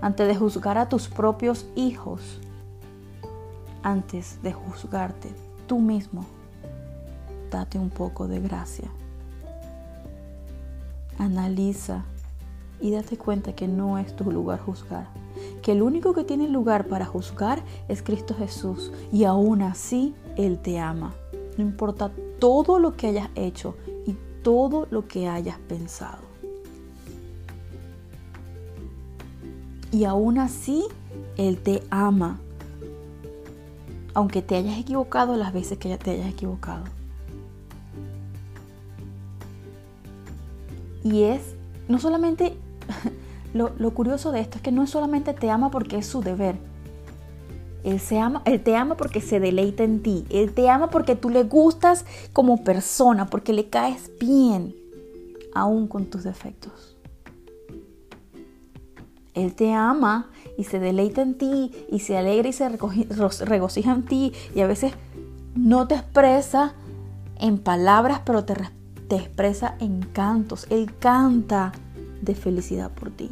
antes 0.00 0.26
de 0.26 0.34
juzgar 0.34 0.78
a 0.78 0.88
tus 0.88 1.08
propios 1.08 1.66
hijos, 1.74 2.40
antes 3.82 4.42
de 4.42 4.52
juzgarte 4.52 5.30
tú 5.66 5.80
mismo, 5.80 6.24
date 7.50 7.78
un 7.78 7.90
poco 7.90 8.28
de 8.28 8.40
gracia. 8.40 8.88
Analiza 11.18 12.04
y 12.80 12.90
date 12.90 13.16
cuenta 13.16 13.54
que 13.54 13.68
no 13.68 13.98
es 13.98 14.14
tu 14.14 14.30
lugar 14.30 14.60
juzgar 14.60 15.06
que 15.62 15.72
el 15.72 15.82
único 15.82 16.14
que 16.14 16.24
tiene 16.24 16.48
lugar 16.48 16.86
para 16.86 17.04
juzgar 17.04 17.62
es 17.88 18.02
Cristo 18.02 18.34
Jesús 18.34 18.92
y 19.12 19.24
aún 19.24 19.62
así 19.62 20.14
Él 20.36 20.58
te 20.58 20.78
ama. 20.78 21.14
No 21.56 21.64
importa 21.64 22.10
todo 22.38 22.78
lo 22.78 22.96
que 22.96 23.08
hayas 23.08 23.30
hecho 23.34 23.76
y 24.06 24.16
todo 24.42 24.86
lo 24.90 25.08
que 25.08 25.28
hayas 25.28 25.58
pensado. 25.58 26.25
Y 29.92 30.04
aún 30.04 30.38
así 30.38 30.84
Él 31.36 31.58
te 31.58 31.82
ama. 31.90 32.40
Aunque 34.14 34.42
te 34.42 34.56
hayas 34.56 34.78
equivocado 34.78 35.36
las 35.36 35.52
veces 35.52 35.78
que 35.78 35.96
te 35.98 36.10
hayas 36.10 36.30
equivocado. 36.30 36.84
Y 41.04 41.22
es 41.22 41.56
no 41.88 41.98
solamente 41.98 42.56
lo, 43.54 43.94
curioso 43.94 44.32
de 44.32 44.40
esto 44.40 44.56
es 44.56 44.62
que 44.62 44.72
no 44.72 44.86
solamente 44.86 45.34
te 45.34 45.50
ama 45.50 45.70
porque 45.70 45.98
es 45.98 46.06
su 46.06 46.20
deber. 46.20 46.56
Él, 47.84 48.00
se 48.00 48.18
ama, 48.18 48.42
él 48.44 48.60
te 48.62 48.74
ama 48.74 48.96
porque 48.96 49.20
se 49.20 49.38
deleita 49.38 49.84
en 49.84 50.02
ti. 50.02 50.24
Él 50.30 50.52
te 50.52 50.68
ama 50.68 50.90
porque 50.90 51.14
tú 51.14 51.30
le 51.30 51.44
gustas 51.44 52.04
como 52.32 52.64
persona, 52.64 53.26
porque 53.26 53.52
le 53.52 53.68
caes 53.68 54.10
bien, 54.18 54.74
aún 55.54 55.86
con 55.86 56.06
tus 56.06 56.24
defectos. 56.24 56.95
Él 59.36 59.54
te 59.54 59.72
ama 59.72 60.30
y 60.56 60.64
se 60.64 60.80
deleita 60.80 61.20
en 61.20 61.36
ti 61.36 61.70
y 61.92 62.00
se 62.00 62.16
alegra 62.16 62.48
y 62.48 62.52
se 62.54 62.68
regocija 63.44 63.92
en 63.92 64.04
ti 64.06 64.32
y 64.54 64.60
a 64.60 64.66
veces 64.66 64.94
no 65.54 65.86
te 65.86 65.94
expresa 65.94 66.72
en 67.38 67.58
palabras, 67.58 68.22
pero 68.24 68.44
te, 68.44 68.54
expresa 69.10 69.76
en 69.78 70.00
cantos. 70.00 70.66
Él 70.70 70.94
canta 70.98 71.72
de 72.22 72.34
felicidad 72.34 72.90
por 72.90 73.10
ti. 73.10 73.30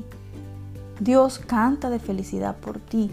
Dios 1.00 1.38
canta 1.38 1.88
de 1.88 1.98
felicidad 1.98 2.56
por 2.58 2.78
ti. 2.78 3.10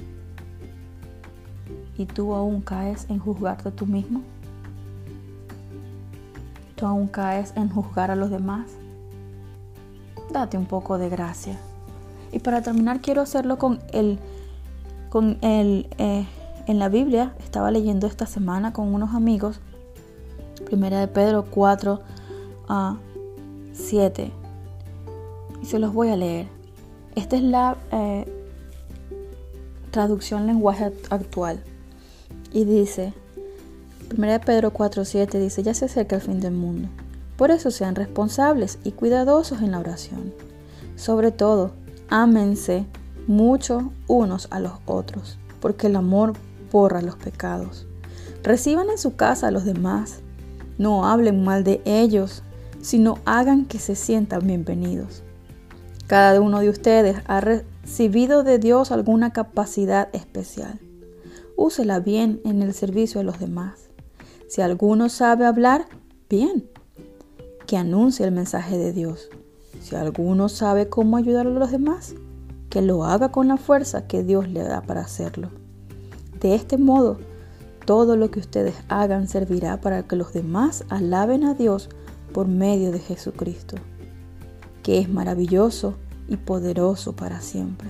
¿Y 1.97 2.05
tú 2.07 2.33
aún 2.33 2.61
caes 2.61 3.05
en 3.09 3.19
juzgarte 3.19 3.71
tú 3.71 3.85
mismo? 3.85 4.21
¿Tú 6.75 6.85
aún 6.85 7.07
caes 7.07 7.53
en 7.55 7.69
juzgar 7.69 8.11
a 8.11 8.15
los 8.15 8.29
demás? 8.29 8.69
Date 10.29 10.57
un 10.57 10.65
poco 10.65 10.97
de 10.97 11.07
gracia. 11.07 11.57
Y 12.31 12.39
para 12.39 12.61
terminar 12.61 13.01
quiero 13.01 13.21
hacerlo 13.21 13.57
con 13.57 13.79
el, 13.91 14.19
con 15.09 15.37
el, 15.41 15.87
eh, 15.97 16.25
en 16.67 16.79
la 16.79 16.89
Biblia. 16.89 17.33
Estaba 17.43 17.71
leyendo 17.71 18.07
esta 18.07 18.25
semana 18.25 18.73
con 18.73 18.93
unos 18.93 19.13
amigos. 19.13 19.59
Primera 20.65 20.99
de 20.99 21.07
Pedro 21.07 21.45
4 21.49 22.01
a 22.69 22.97
7. 23.73 24.31
Y 25.61 25.65
se 25.65 25.79
los 25.79 25.93
voy 25.93 26.09
a 26.09 26.15
leer. 26.15 26.47
Esta 27.15 27.35
es 27.35 27.43
la 27.43 27.77
eh, 27.91 28.25
traducción 29.91 30.47
lenguaje 30.47 30.93
actual. 31.09 31.61
Y 32.53 32.65
dice, 32.65 33.13
1 34.17 34.41
Pedro 34.45 34.73
4.7 34.73 35.39
dice, 35.39 35.63
ya 35.63 35.73
se 35.73 35.85
acerca 35.85 36.15
el 36.15 36.21
fin 36.21 36.39
del 36.39 36.53
mundo. 36.53 36.89
Por 37.37 37.51
eso 37.51 37.71
sean 37.71 37.95
responsables 37.95 38.77
y 38.83 38.91
cuidadosos 38.91 39.61
en 39.61 39.71
la 39.71 39.79
oración. 39.79 40.33
Sobre 40.95 41.31
todo, 41.31 41.71
ámense 42.11 42.85
mucho 43.25 43.91
unos 44.07 44.47
a 44.51 44.59
los 44.59 44.73
otros, 44.85 45.39
porque 45.59 45.87
el 45.87 45.95
amor 45.95 46.33
borra 46.71 47.01
los 47.01 47.15
pecados. 47.15 47.87
Reciban 48.43 48.89
en 48.89 48.97
su 48.97 49.15
casa 49.15 49.47
a 49.47 49.51
los 49.51 49.65
demás. 49.65 50.19
No 50.77 51.07
hablen 51.07 51.43
mal 51.43 51.63
de 51.63 51.81
ellos, 51.85 52.43
sino 52.81 53.19
hagan 53.25 53.65
que 53.65 53.79
se 53.79 53.95
sientan 53.95 54.45
bienvenidos. 54.45 55.23
Cada 56.07 56.41
uno 56.41 56.59
de 56.59 56.69
ustedes 56.69 57.17
ha 57.27 57.39
recibido 57.39 58.43
de 58.43 58.59
Dios 58.59 58.91
alguna 58.91 59.31
capacidad 59.31 60.09
especial. 60.13 60.79
Úsela 61.55 61.99
bien 61.99 62.41
en 62.43 62.61
el 62.61 62.73
servicio 62.73 63.21
a 63.21 63.23
los 63.23 63.39
demás. 63.39 63.89
Si 64.49 64.61
alguno 64.61 65.07
sabe 65.07 65.45
hablar, 65.45 65.85
bien, 66.29 66.69
que 67.67 67.77
anuncie 67.77 68.25
el 68.25 68.31
mensaje 68.31 68.77
de 68.77 68.91
Dios. 68.91 69.29
Si 69.81 69.95
alguno 69.95 70.47
sabe 70.47 70.87
cómo 70.87 71.17
ayudar 71.17 71.47
a 71.47 71.49
los 71.49 71.71
demás, 71.71 72.15
que 72.69 72.81
lo 72.81 73.03
haga 73.03 73.31
con 73.31 73.47
la 73.47 73.57
fuerza 73.57 74.07
que 74.07 74.23
Dios 74.23 74.47
le 74.47 74.63
da 74.63 74.81
para 74.81 75.01
hacerlo. 75.01 75.49
De 76.39 76.55
este 76.55 76.77
modo, 76.77 77.17
todo 77.85 78.15
lo 78.15 78.31
que 78.31 78.39
ustedes 78.39 78.75
hagan 78.87 79.27
servirá 79.27 79.81
para 79.81 80.03
que 80.03 80.15
los 80.15 80.31
demás 80.31 80.85
alaben 80.89 81.43
a 81.43 81.53
Dios 81.53 81.89
por 82.31 82.47
medio 82.47 82.91
de 82.91 82.99
Jesucristo 82.99 83.75
que 84.83 84.99
es 84.99 85.09
maravilloso 85.09 85.95
y 86.27 86.37
poderoso 86.37 87.13
para 87.13 87.41
siempre. 87.41 87.89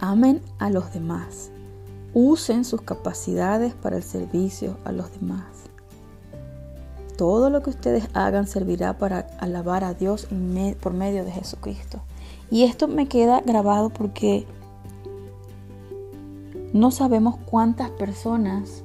Amen 0.00 0.40
a 0.58 0.70
los 0.70 0.92
demás. 0.92 1.50
Usen 2.14 2.64
sus 2.64 2.82
capacidades 2.82 3.74
para 3.74 3.96
el 3.96 4.02
servicio 4.02 4.76
a 4.84 4.92
los 4.92 5.12
demás. 5.12 5.57
Todo 7.18 7.50
lo 7.50 7.64
que 7.64 7.70
ustedes 7.70 8.08
hagan 8.14 8.46
servirá 8.46 8.96
para 8.96 9.26
alabar 9.40 9.82
a 9.82 9.92
Dios 9.92 10.28
por 10.80 10.94
medio 10.94 11.24
de 11.24 11.32
Jesucristo. 11.32 12.00
Y 12.48 12.62
esto 12.62 12.86
me 12.86 13.08
queda 13.08 13.40
grabado 13.40 13.90
porque 13.90 14.46
no 16.72 16.92
sabemos 16.92 17.34
cuántas 17.44 17.90
personas 17.90 18.84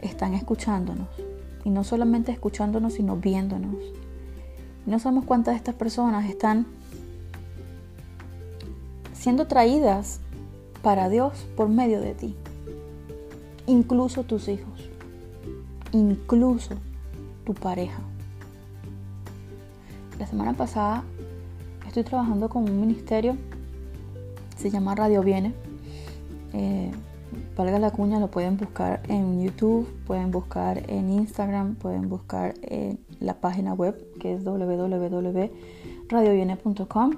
están 0.00 0.34
escuchándonos. 0.34 1.08
Y 1.64 1.70
no 1.70 1.82
solamente 1.82 2.30
escuchándonos, 2.30 2.92
sino 2.92 3.16
viéndonos. 3.16 3.82
No 4.86 5.00
sabemos 5.00 5.24
cuántas 5.24 5.54
de 5.54 5.56
estas 5.56 5.74
personas 5.74 6.30
están 6.30 6.68
siendo 9.12 9.48
traídas 9.48 10.20
para 10.82 11.08
Dios 11.08 11.48
por 11.56 11.68
medio 11.68 12.00
de 12.00 12.14
ti. 12.14 12.36
Incluso 13.66 14.22
tus 14.22 14.46
hijos. 14.46 14.88
Incluso 15.90 16.76
tu 17.44 17.54
pareja. 17.54 18.02
La 20.18 20.26
semana 20.26 20.54
pasada 20.54 21.04
estoy 21.86 22.02
trabajando 22.04 22.48
con 22.48 22.68
un 22.68 22.80
ministerio, 22.80 23.36
se 24.56 24.70
llama 24.70 24.94
Radio 24.94 25.22
Viene. 25.22 25.52
Eh, 26.52 26.90
valga 27.56 27.78
la 27.78 27.90
cuña, 27.90 28.20
lo 28.20 28.30
pueden 28.30 28.56
buscar 28.56 29.02
en 29.08 29.42
YouTube, 29.42 29.88
pueden 30.06 30.30
buscar 30.30 30.88
en 30.88 31.10
Instagram, 31.10 31.74
pueden 31.74 32.08
buscar 32.08 32.54
en 32.62 33.00
la 33.20 33.34
página 33.34 33.74
web 33.74 34.02
que 34.20 34.34
es 34.34 34.44
www.radioviene.com 34.44 37.10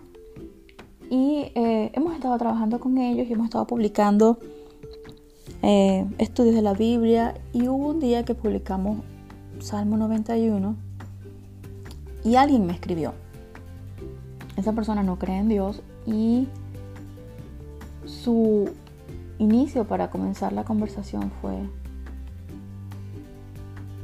y 1.09 1.53
eh, 1.55 1.93
hemos 1.95 2.15
estado 2.15 2.37
trabajando 2.39 2.81
con 2.81 2.99
ellos 2.99 3.29
y 3.29 3.33
hemos 3.33 3.47
estado 3.47 3.67
publicando 3.67 4.39
eh, 5.63 6.05
estudios 6.19 6.55
de 6.55 6.63
la 6.63 6.75
Biblia 6.75 7.35
y 7.53 7.69
hubo 7.69 7.89
un 7.89 8.01
día 8.01 8.25
que 8.25 8.35
publicamos 8.35 8.99
Salmo 9.61 9.97
91 9.97 10.77
y 12.25 12.37
alguien 12.37 12.67
me 12.67 12.73
escribió. 12.73 13.15
Esa 14.57 14.73
persona 14.73 15.03
no 15.03 15.19
cree 15.19 15.39
en 15.39 15.49
Dios 15.49 15.83
y 16.07 16.49
su 18.05 18.71
inicio 19.39 19.85
para 19.85 20.11
comenzar 20.11 20.53
la 20.53 20.65
conversación 20.65 21.31
fue, 21.41 21.69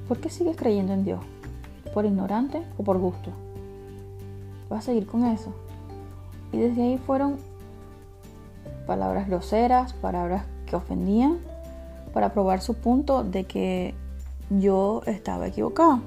¿por 0.09 0.19
qué 0.19 0.31
sigues 0.31 0.57
creyendo 0.57 0.93
en 0.93 1.05
Dios? 1.05 1.21
¿Por 1.95 2.05
ignorante 2.05 2.62
o 2.79 2.83
por 2.83 2.99
gusto? 2.99 3.31
¿Vas 4.69 4.81
a 4.81 4.83
seguir 4.87 5.07
con 5.07 5.25
eso? 5.25 5.55
Y 6.53 6.59
desde 6.59 6.83
ahí 6.83 6.99
fueron 6.99 7.37
palabras 8.87 9.29
groseras, 9.29 9.93
palabras 9.95 10.45
que 10.67 10.77
ofendían, 10.77 11.38
para 12.12 12.33
probar 12.33 12.61
su 12.61 12.75
punto 12.75 13.25
de 13.25 13.45
que 13.45 13.95
yo 14.61 15.03
estaba 15.07 15.47
equivocada. 15.47 16.01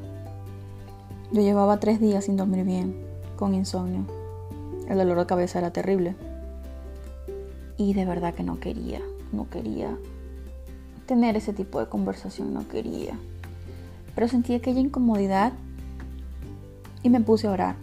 Yo 1.32 1.42
llevaba 1.42 1.80
tres 1.80 2.00
días 2.00 2.26
sin 2.26 2.38
dormir 2.38 2.64
bien, 2.66 2.96
con 3.36 3.54
insomnio. 3.54 4.06
El 4.88 4.98
dolor 4.98 5.20
de 5.20 5.26
cabeza 5.26 5.60
era 5.60 5.72
terrible. 5.72 6.16
Y 7.78 7.94
de 7.94 8.06
verdad 8.06 8.34
que 8.34 8.44
no 8.44 8.60
quería 8.60 9.02
no 9.36 9.50
quería 9.50 9.98
tener 11.06 11.36
ese 11.36 11.54
tipo 11.54 11.80
de 11.80 11.88
conversación, 11.88 12.54
no 12.54 12.68
quería. 12.68 13.18
Pero 14.16 14.28
sentí 14.28 14.56
aquella 14.56 14.80
incomodidad 14.80 15.54
y 17.04 17.10
me 17.10 17.22
puse 17.22 17.48
a 17.48 17.52
orar. 17.52 17.76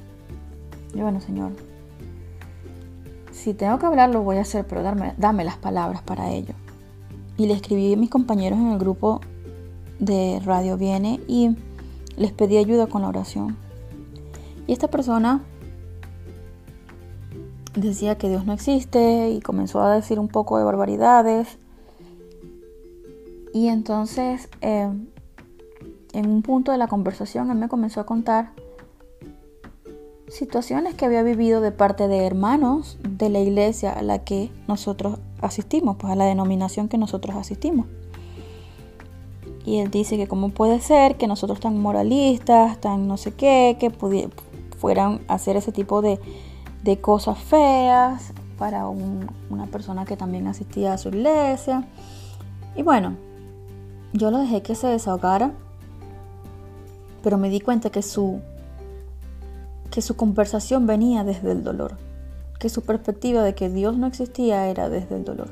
Yo, 0.94 1.02
bueno, 1.02 1.20
Señor, 1.20 1.52
si 3.30 3.54
tengo 3.54 3.78
que 3.78 3.86
hablar, 3.86 4.10
lo 4.10 4.22
voy 4.22 4.38
a 4.38 4.42
hacer, 4.42 4.66
pero 4.66 4.82
dame, 4.82 5.14
dame 5.18 5.44
las 5.44 5.56
palabras 5.56 6.02
para 6.02 6.30
ello. 6.30 6.54
Y 7.36 7.46
le 7.46 7.54
escribí 7.54 7.92
a 7.92 7.96
mis 7.96 8.10
compañeros 8.10 8.58
en 8.58 8.72
el 8.72 8.78
grupo 8.78 9.20
de 10.02 10.40
Radio 10.44 10.76
Viene 10.76 11.20
y 11.28 11.56
les 12.16 12.32
pedí 12.32 12.56
ayuda 12.58 12.88
con 12.88 13.02
la 13.02 13.08
oración. 13.08 13.56
Y 14.66 14.72
esta 14.72 14.88
persona 14.88 15.42
decía 17.74 18.18
que 18.18 18.28
Dios 18.28 18.44
no 18.44 18.52
existe 18.52 19.30
y 19.30 19.40
comenzó 19.40 19.80
a 19.80 19.94
decir 19.94 20.18
un 20.18 20.28
poco 20.28 20.58
de 20.58 20.64
barbaridades. 20.64 21.56
Y 23.54 23.68
entonces, 23.68 24.48
eh, 24.60 24.90
en 26.12 26.26
un 26.30 26.42
punto 26.42 26.72
de 26.72 26.78
la 26.78 26.88
conversación, 26.88 27.50
él 27.50 27.56
me 27.56 27.68
comenzó 27.68 28.00
a 28.00 28.06
contar 28.06 28.50
situaciones 30.28 30.94
que 30.94 31.04
había 31.04 31.22
vivido 31.22 31.60
de 31.60 31.70
parte 31.70 32.08
de 32.08 32.26
hermanos 32.26 32.98
de 33.08 33.28
la 33.28 33.38
iglesia 33.38 33.92
a 33.92 34.02
la 34.02 34.24
que 34.24 34.50
nosotros 34.66 35.20
asistimos, 35.40 35.96
pues 35.96 36.12
a 36.12 36.16
la 36.16 36.24
denominación 36.24 36.88
que 36.88 36.98
nosotros 36.98 37.36
asistimos. 37.36 37.86
Y 39.64 39.78
él 39.78 39.90
dice 39.90 40.16
que 40.16 40.26
cómo 40.26 40.50
puede 40.50 40.80
ser 40.80 41.16
que 41.16 41.26
nosotros 41.26 41.60
tan 41.60 41.78
moralistas, 41.80 42.80
tan 42.80 43.06
no 43.06 43.16
sé 43.16 43.32
qué, 43.34 43.76
que 43.78 43.90
fueran 44.76 45.20
a 45.28 45.34
hacer 45.34 45.56
ese 45.56 45.70
tipo 45.70 46.02
de, 46.02 46.18
cosas 47.00 47.38
feas 47.38 48.32
para 48.58 48.88
una 48.88 49.66
persona 49.70 50.04
que 50.04 50.16
también 50.16 50.48
asistía 50.48 50.92
a 50.92 50.98
su 50.98 51.10
iglesia. 51.10 51.86
Y 52.74 52.82
bueno, 52.82 53.16
yo 54.12 54.30
lo 54.30 54.38
dejé 54.38 54.62
que 54.62 54.74
se 54.74 54.88
desahogara, 54.88 55.52
pero 57.22 57.38
me 57.38 57.48
di 57.48 57.60
cuenta 57.60 57.90
que 57.90 58.02
su, 58.02 58.40
que 59.92 60.02
su 60.02 60.16
conversación 60.16 60.86
venía 60.86 61.22
desde 61.22 61.52
el 61.52 61.62
dolor, 61.62 61.96
que 62.58 62.68
su 62.68 62.82
perspectiva 62.82 63.44
de 63.44 63.54
que 63.54 63.70
Dios 63.70 63.96
no 63.96 64.08
existía 64.08 64.66
era 64.66 64.88
desde 64.88 65.14
el 65.14 65.24
dolor. 65.24 65.48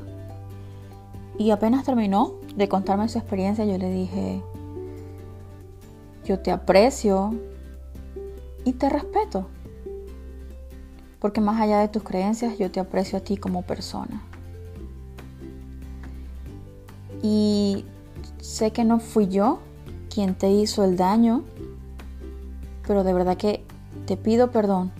Y 1.38 1.52
apenas 1.52 1.84
terminó 1.84 2.34
de 2.56 2.68
contarme 2.68 3.08
su 3.08 3.18
experiencia, 3.18 3.64
yo 3.64 3.78
le 3.78 3.90
dije, 3.90 4.42
yo 6.24 6.40
te 6.40 6.50
aprecio 6.50 7.34
y 8.64 8.72
te 8.74 8.88
respeto. 8.88 9.46
porque 11.18 11.42
más 11.42 11.60
allá 11.60 11.80
de 11.80 11.88
tus 11.88 12.02
creencias, 12.02 12.56
yo 12.56 12.70
te 12.70 12.80
aprecio 12.80 13.18
a 13.18 13.20
ti 13.20 13.36
como 13.36 13.60
persona. 13.60 14.22
Y 17.22 17.84
sé 18.40 18.70
que 18.72 18.84
no 18.84 19.00
fui 19.00 19.28
yo 19.28 19.58
quien 20.08 20.34
te 20.34 20.50
hizo 20.50 20.82
el 20.82 20.96
daño, 20.96 21.44
pero 22.86 23.04
de 23.04 23.12
verdad 23.12 23.36
que 23.36 23.64
te 24.06 24.16
pido 24.16 24.50
perdón 24.50 24.92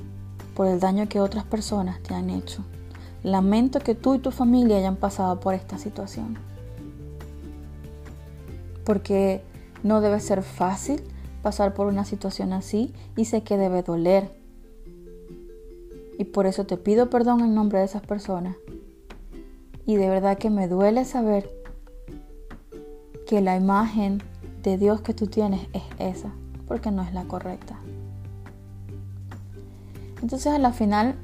por 0.54 0.66
el 0.66 0.78
daño 0.78 1.08
que 1.08 1.20
otras 1.20 1.44
personas 1.44 2.02
te 2.02 2.12
han 2.12 2.28
hecho. 2.28 2.62
Lamento 3.22 3.80
que 3.80 3.94
tú 3.94 4.14
y 4.14 4.18
tu 4.18 4.30
familia 4.30 4.76
hayan 4.76 4.96
pasado 4.96 5.40
por 5.40 5.54
esta 5.54 5.78
situación. 5.78 6.36
Porque 8.90 9.40
no 9.84 10.00
debe 10.00 10.18
ser 10.18 10.42
fácil 10.42 11.00
pasar 11.42 11.74
por 11.74 11.86
una 11.86 12.04
situación 12.04 12.52
así 12.52 12.92
y 13.16 13.26
sé 13.26 13.44
que 13.44 13.56
debe 13.56 13.84
doler. 13.84 14.32
Y 16.18 16.24
por 16.24 16.46
eso 16.46 16.66
te 16.66 16.76
pido 16.76 17.08
perdón 17.08 17.38
en 17.38 17.54
nombre 17.54 17.78
de 17.78 17.84
esas 17.84 18.02
personas. 18.02 18.56
Y 19.86 19.94
de 19.94 20.08
verdad 20.08 20.38
que 20.38 20.50
me 20.50 20.66
duele 20.66 21.04
saber 21.04 21.48
que 23.28 23.40
la 23.40 23.54
imagen 23.54 24.24
de 24.64 24.76
Dios 24.76 25.02
que 25.02 25.14
tú 25.14 25.28
tienes 25.28 25.68
es 25.72 25.84
esa, 26.00 26.32
porque 26.66 26.90
no 26.90 27.02
es 27.02 27.14
la 27.14 27.22
correcta. 27.28 27.78
Entonces 30.20 30.48
a 30.48 30.58
la 30.58 30.72
final, 30.72 31.14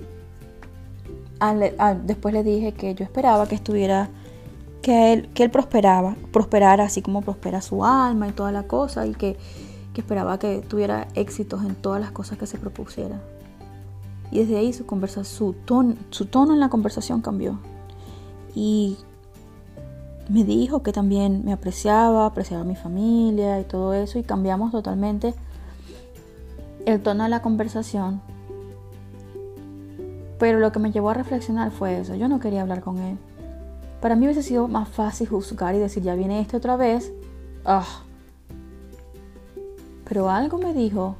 después 2.04 2.32
le 2.32 2.44
dije 2.44 2.74
que 2.74 2.94
yo 2.94 3.02
esperaba 3.02 3.48
que 3.48 3.56
estuviera, 3.56 4.08
que 4.86 5.12
él, 5.12 5.28
que 5.34 5.48
prosperaba, 5.48 6.14
prosperara 6.32 6.84
así 6.84 7.02
como 7.02 7.20
prospera 7.20 7.60
su 7.60 7.84
alma 7.84 8.28
y 8.28 8.30
toda 8.30 8.52
la 8.52 8.68
cosa, 8.68 9.04
y 9.04 9.14
que, 9.14 9.36
esperaba 9.96 10.38
que 10.38 10.60
tuviera 10.60 11.08
éxitos 11.16 11.64
en 11.64 11.74
todas 11.74 12.00
las 12.00 12.12
cosas 12.12 12.38
que 12.38 12.46
se 12.46 12.56
propusiera. 12.56 13.20
Y 14.30 14.38
desde 14.38 14.58
ahí 14.58 14.72
su, 14.72 14.86
conversa, 14.86 15.24
su, 15.24 15.54
tono, 15.54 15.96
su 16.10 16.26
tono 16.26 16.54
en 16.54 16.60
la 16.60 16.68
conversación 16.68 17.20
cambió. 17.20 17.58
Y 18.54 18.96
me 20.28 20.44
dijo 20.44 20.84
que 20.84 20.92
también 20.92 21.44
me 21.44 21.52
apreciaba, 21.52 22.24
apreciaba 22.24 22.62
a 22.62 22.66
mi 22.66 22.76
familia 22.76 23.58
y 23.58 23.64
todo 23.64 23.92
eso. 23.92 24.20
Y 24.20 24.22
cambiamos 24.22 24.70
totalmente 24.70 25.34
el 26.84 27.02
tono 27.02 27.24
de 27.24 27.30
la 27.30 27.42
conversación. 27.42 28.20
Pero 30.38 30.60
lo 30.60 30.70
que 30.70 30.78
me 30.78 30.92
llevó 30.92 31.10
a 31.10 31.14
reflexionar 31.14 31.72
fue 31.72 31.98
eso. 31.98 32.14
Yo 32.14 32.28
no 32.28 32.38
quería 32.38 32.62
hablar 32.62 32.82
con 32.82 32.98
él. 32.98 33.18
Para 34.00 34.14
mí 34.14 34.26
hubiese 34.26 34.42
sido 34.42 34.68
más 34.68 34.88
fácil 34.88 35.28
juzgar 35.28 35.74
y 35.74 35.78
decir, 35.78 36.02
ya 36.02 36.14
viene 36.14 36.40
este 36.40 36.56
otra 36.56 36.76
vez. 36.76 37.12
Ah. 37.64 38.02
Pero 40.08 40.30
algo 40.30 40.58
me 40.58 40.72
dijo 40.72 41.16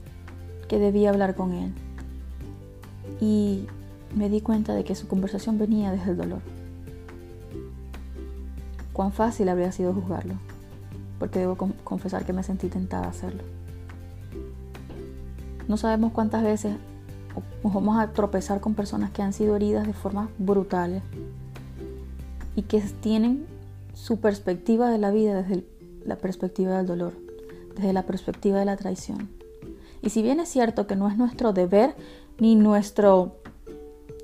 que 0.68 0.78
debía 0.78 1.10
hablar 1.10 1.34
con 1.34 1.52
él 1.52 1.72
y 3.20 3.66
me 4.14 4.28
di 4.28 4.40
cuenta 4.40 4.74
de 4.74 4.84
que 4.84 4.94
su 4.94 5.08
conversación 5.08 5.58
venía 5.58 5.90
desde 5.90 6.10
el 6.10 6.16
dolor. 6.16 6.40
Cuán 8.92 9.12
fácil 9.12 9.48
habría 9.48 9.72
sido 9.72 9.92
juzgarlo, 9.92 10.34
porque 11.18 11.40
debo 11.40 11.56
confesar 11.56 12.24
que 12.24 12.32
me 12.32 12.42
sentí 12.42 12.68
tentada 12.68 13.06
a 13.06 13.10
hacerlo. 13.10 13.42
No 15.68 15.76
sabemos 15.76 16.12
cuántas 16.12 16.42
veces 16.42 16.76
nos 17.62 17.74
vamos 17.74 17.98
a 17.98 18.12
tropezar 18.12 18.60
con 18.60 18.74
personas 18.74 19.10
que 19.10 19.22
han 19.22 19.32
sido 19.32 19.56
heridas 19.56 19.86
de 19.86 19.92
formas 19.92 20.28
brutales 20.38 21.02
y 22.56 22.62
que 22.62 22.80
tienen 22.80 23.46
su 23.94 24.18
perspectiva 24.18 24.90
de 24.90 24.98
la 24.98 25.10
vida 25.10 25.42
desde 25.42 25.64
la 26.04 26.16
perspectiva 26.16 26.78
del 26.78 26.86
dolor, 26.86 27.12
desde 27.76 27.92
la 27.92 28.04
perspectiva 28.04 28.58
de 28.58 28.64
la 28.64 28.76
traición. 28.76 29.28
Y 30.02 30.10
si 30.10 30.22
bien 30.22 30.40
es 30.40 30.48
cierto 30.48 30.86
que 30.86 30.96
no 30.96 31.08
es 31.08 31.16
nuestro 31.16 31.52
deber 31.52 31.94
ni 32.38 32.54
nuestro, 32.54 33.36